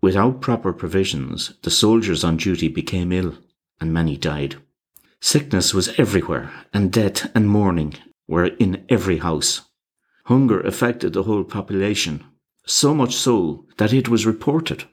Without 0.00 0.40
proper 0.40 0.72
provisions, 0.72 1.54
the 1.62 1.70
soldiers 1.70 2.22
on 2.22 2.36
duty 2.36 2.68
became 2.68 3.12
ill 3.12 3.34
and 3.80 3.92
many 3.92 4.16
died. 4.16 4.56
Sickness 5.20 5.74
was 5.74 5.98
everywhere, 5.98 6.52
and 6.72 6.92
death 6.92 7.30
and 7.34 7.48
mourning 7.48 7.94
were 8.28 8.46
in 8.46 8.84
every 8.88 9.18
house. 9.18 9.62
Hunger 10.24 10.60
affected 10.60 11.12
the 11.12 11.22
whole 11.24 11.44
population, 11.44 12.24
so 12.66 12.94
much 12.94 13.14
so 13.14 13.64
that 13.78 13.92
it 13.92 14.08
was 14.08 14.26
reported 14.26 14.84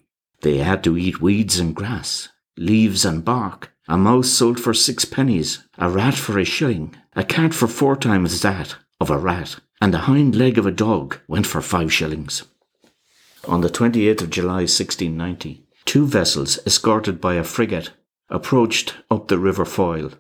they 0.41 0.57
had 0.57 0.83
to 0.83 0.97
eat 0.97 1.21
weeds 1.21 1.57
and 1.57 1.73
grass, 1.73 2.29
leaves 2.57 3.05
and 3.05 3.23
bark. 3.23 3.71
A 3.87 3.97
mouse 3.97 4.29
sold 4.29 4.59
for 4.59 4.73
six 4.73 5.05
pennies, 5.05 5.63
a 5.77 5.89
rat 5.89 6.13
for 6.13 6.37
a 6.37 6.45
shilling, 6.45 6.95
a 7.15 7.23
cat 7.23 7.53
for 7.53 7.67
four 7.67 7.95
times 7.95 8.41
that 8.41 8.75
of 8.99 9.09
a 9.09 9.17
rat, 9.17 9.59
and 9.81 9.93
the 9.93 9.99
hind 9.99 10.35
leg 10.35 10.57
of 10.57 10.65
a 10.65 10.71
dog 10.71 11.17
went 11.27 11.47
for 11.47 11.61
five 11.61 11.91
shillings. 11.91 12.43
On 13.45 13.59
the 13.59 13.69
28th 13.69 14.21
of 14.21 14.29
July 14.29 14.61
1690, 14.61 15.65
two 15.83 16.07
vessels 16.07 16.59
escorted 16.65 17.19
by 17.19 17.33
a 17.33 17.43
frigate 17.43 17.91
approached 18.29 18.95
up 19.11 19.27
the 19.27 19.37
River 19.37 19.65
Foyle. 19.65 20.11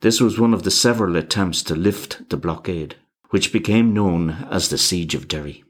This 0.00 0.20
was 0.20 0.38
one 0.38 0.54
of 0.54 0.62
the 0.62 0.70
several 0.70 1.16
attempts 1.16 1.64
to 1.64 1.74
lift 1.74 2.28
the 2.30 2.36
blockade, 2.36 2.94
which 3.30 3.52
became 3.52 3.92
known 3.92 4.46
as 4.48 4.68
the 4.68 4.78
Siege 4.78 5.16
of 5.16 5.26
Derry. 5.26 5.64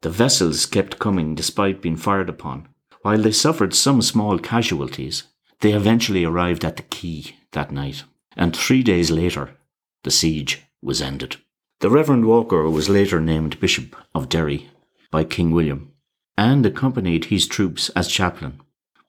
The 0.00 0.08
vessels 0.08 0.64
kept 0.64 0.98
coming 0.98 1.34
despite 1.34 1.82
being 1.82 1.98
fired 1.98 2.30
upon. 2.30 2.68
While 3.02 3.18
they 3.18 3.32
suffered 3.32 3.74
some 3.74 4.00
small 4.00 4.38
casualties, 4.38 5.24
they 5.60 5.74
eventually 5.74 6.24
arrived 6.24 6.64
at 6.64 6.76
the 6.76 6.82
quay 6.82 7.36
that 7.52 7.72
night, 7.72 8.04
and 8.38 8.56
three 8.56 8.82
days 8.82 9.10
later, 9.10 9.50
the 10.02 10.10
siege 10.10 10.62
was 10.80 11.02
ended. 11.02 11.36
The 11.80 11.90
Reverend 11.90 12.24
Walker 12.24 12.70
was 12.70 12.88
later 12.88 13.20
named 13.20 13.60
Bishop 13.60 13.94
of 14.14 14.30
Derry 14.30 14.70
by 15.10 15.24
King 15.24 15.50
William 15.50 15.92
and 16.38 16.64
accompanied 16.64 17.26
his 17.26 17.48
troops 17.48 17.88
as 17.90 18.06
chaplain, 18.06 18.60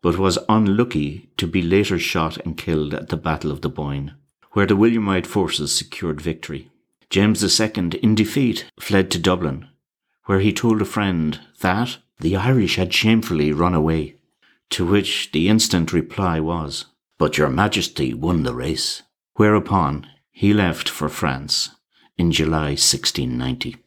but 0.01 0.17
was 0.17 0.39
unlucky 0.49 1.29
to 1.37 1.45
be 1.45 1.61
later 1.61 1.99
shot 1.99 2.37
and 2.37 2.57
killed 2.57 2.91
at 2.91 3.09
the 3.09 3.17
Battle 3.17 3.51
of 3.51 3.61
the 3.61 3.69
Boyne, 3.69 4.15
where 4.53 4.65
the 4.65 4.75
Williamite 4.75 5.27
forces 5.27 5.73
secured 5.73 6.19
victory. 6.19 6.71
James 7.11 7.43
II, 7.59 7.91
in 8.01 8.15
defeat, 8.15 8.65
fled 8.79 9.11
to 9.11 9.19
Dublin, 9.19 9.67
where 10.25 10.39
he 10.39 10.51
told 10.51 10.81
a 10.81 10.85
friend 10.85 11.39
that 11.61 11.99
the 12.19 12.35
Irish 12.35 12.77
had 12.77 12.93
shamefully 12.93 13.53
run 13.53 13.75
away, 13.75 14.15
to 14.71 14.83
which 14.83 15.31
the 15.31 15.49
instant 15.49 15.93
reply 15.93 16.39
was, 16.39 16.85
But 17.19 17.37
your 17.37 17.49
Majesty 17.49 18.11
won 18.11 18.41
the 18.41 18.55
race. 18.55 19.03
Whereupon 19.35 20.07
he 20.31 20.51
left 20.51 20.89
for 20.89 21.09
France 21.09 21.69
in 22.17 22.31
July 22.31 22.69
1690. 22.69 23.77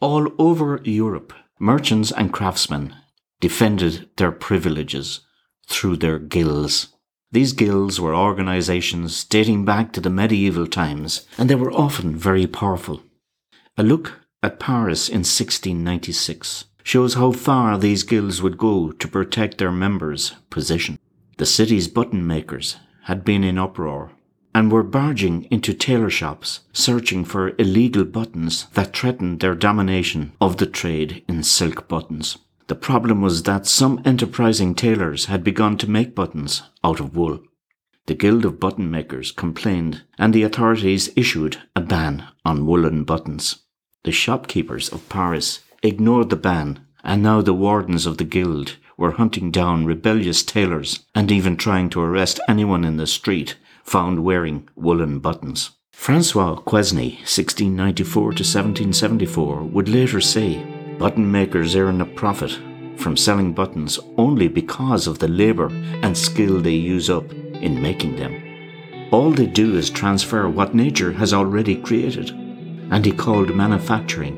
All 0.00 0.28
over 0.38 0.80
Europe, 0.84 1.32
merchants 1.58 2.12
and 2.12 2.32
craftsmen 2.32 2.94
defended 3.40 4.08
their 4.16 4.30
privileges 4.30 5.20
through 5.66 5.96
their 5.96 6.20
guilds. 6.20 6.94
These 7.32 7.52
guilds 7.52 8.00
were 8.00 8.14
organizations 8.14 9.24
dating 9.24 9.64
back 9.64 9.92
to 9.94 10.00
the 10.00 10.08
medieval 10.08 10.68
times, 10.68 11.26
and 11.36 11.50
they 11.50 11.56
were 11.56 11.72
often 11.72 12.14
very 12.14 12.46
powerful. 12.46 13.02
A 13.76 13.82
look 13.82 14.20
at 14.40 14.60
Paris 14.60 15.08
in 15.08 15.24
1696 15.26 16.66
shows 16.84 17.14
how 17.14 17.32
far 17.32 17.76
these 17.76 18.04
guilds 18.04 18.40
would 18.40 18.56
go 18.56 18.92
to 18.92 19.08
protect 19.08 19.58
their 19.58 19.72
members' 19.72 20.32
position. 20.48 20.96
The 21.38 21.46
city's 21.46 21.88
button 21.88 22.24
makers 22.24 22.76
had 23.06 23.24
been 23.24 23.42
in 23.42 23.58
uproar 23.58 24.12
and 24.58 24.72
were 24.72 24.82
barging 24.82 25.44
into 25.52 25.72
tailor 25.72 26.10
shops 26.10 26.62
searching 26.72 27.24
for 27.24 27.54
illegal 27.60 28.04
buttons 28.04 28.66
that 28.74 28.92
threatened 28.92 29.38
their 29.38 29.54
domination 29.54 30.32
of 30.40 30.56
the 30.56 30.66
trade 30.66 31.22
in 31.28 31.44
silk 31.44 31.86
buttons. 31.86 32.38
The 32.66 32.74
problem 32.74 33.22
was 33.22 33.44
that 33.44 33.68
some 33.68 34.02
enterprising 34.04 34.74
tailors 34.74 35.26
had 35.26 35.44
begun 35.44 35.78
to 35.78 35.88
make 35.88 36.16
buttons 36.16 36.62
out 36.82 36.98
of 36.98 37.14
wool. 37.14 37.38
The 38.06 38.16
Guild 38.16 38.44
of 38.44 38.58
Button 38.58 38.90
Makers 38.90 39.30
complained, 39.30 40.02
and 40.18 40.34
the 40.34 40.42
authorities 40.42 41.08
issued 41.14 41.58
a 41.76 41.80
ban 41.80 42.24
on 42.44 42.66
woolen 42.66 43.04
buttons. 43.04 43.60
The 44.02 44.10
shopkeepers 44.10 44.88
of 44.88 45.08
Paris 45.08 45.60
ignored 45.84 46.30
the 46.30 46.36
ban, 46.36 46.80
and 47.04 47.22
now 47.22 47.42
the 47.42 47.54
wardens 47.54 48.06
of 48.06 48.18
the 48.18 48.24
guild 48.24 48.76
were 48.96 49.12
hunting 49.12 49.52
down 49.52 49.86
rebellious 49.86 50.42
tailors 50.42 51.06
and 51.14 51.30
even 51.30 51.56
trying 51.56 51.90
to 51.90 52.00
arrest 52.00 52.40
anyone 52.48 52.84
in 52.84 52.96
the 52.96 53.06
street 53.06 53.54
found 53.88 54.22
wearing 54.22 54.68
woolen 54.76 55.18
buttons. 55.18 55.70
Francois 55.92 56.54
Quesnay, 56.60 57.16
1694 57.20 58.22
to 58.22 58.44
1774, 58.44 59.64
would 59.64 59.88
later 59.88 60.20
say, 60.20 60.62
Button 60.98 61.30
makers 61.30 61.74
earn 61.74 62.00
a 62.00 62.06
profit 62.06 62.52
from 62.96 63.16
selling 63.16 63.52
buttons 63.52 63.98
only 64.16 64.48
because 64.48 65.06
of 65.06 65.18
the 65.18 65.28
labour 65.28 65.68
and 66.02 66.16
skill 66.16 66.60
they 66.60 66.72
use 66.72 67.08
up 67.08 67.32
in 67.32 67.80
making 67.80 68.16
them. 68.16 68.34
All 69.10 69.30
they 69.30 69.46
do 69.46 69.76
is 69.76 69.90
transfer 69.90 70.48
what 70.48 70.74
nature 70.74 71.12
has 71.12 71.32
already 71.32 71.76
created, 71.76 72.30
and 72.90 73.04
he 73.04 73.12
called 73.12 73.54
manufacturing 73.54 74.36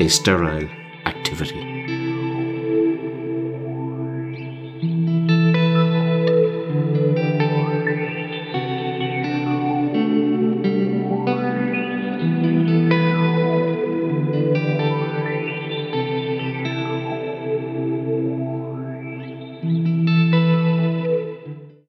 a 0.00 0.08
sterile 0.08 0.68
activity. 1.04 1.71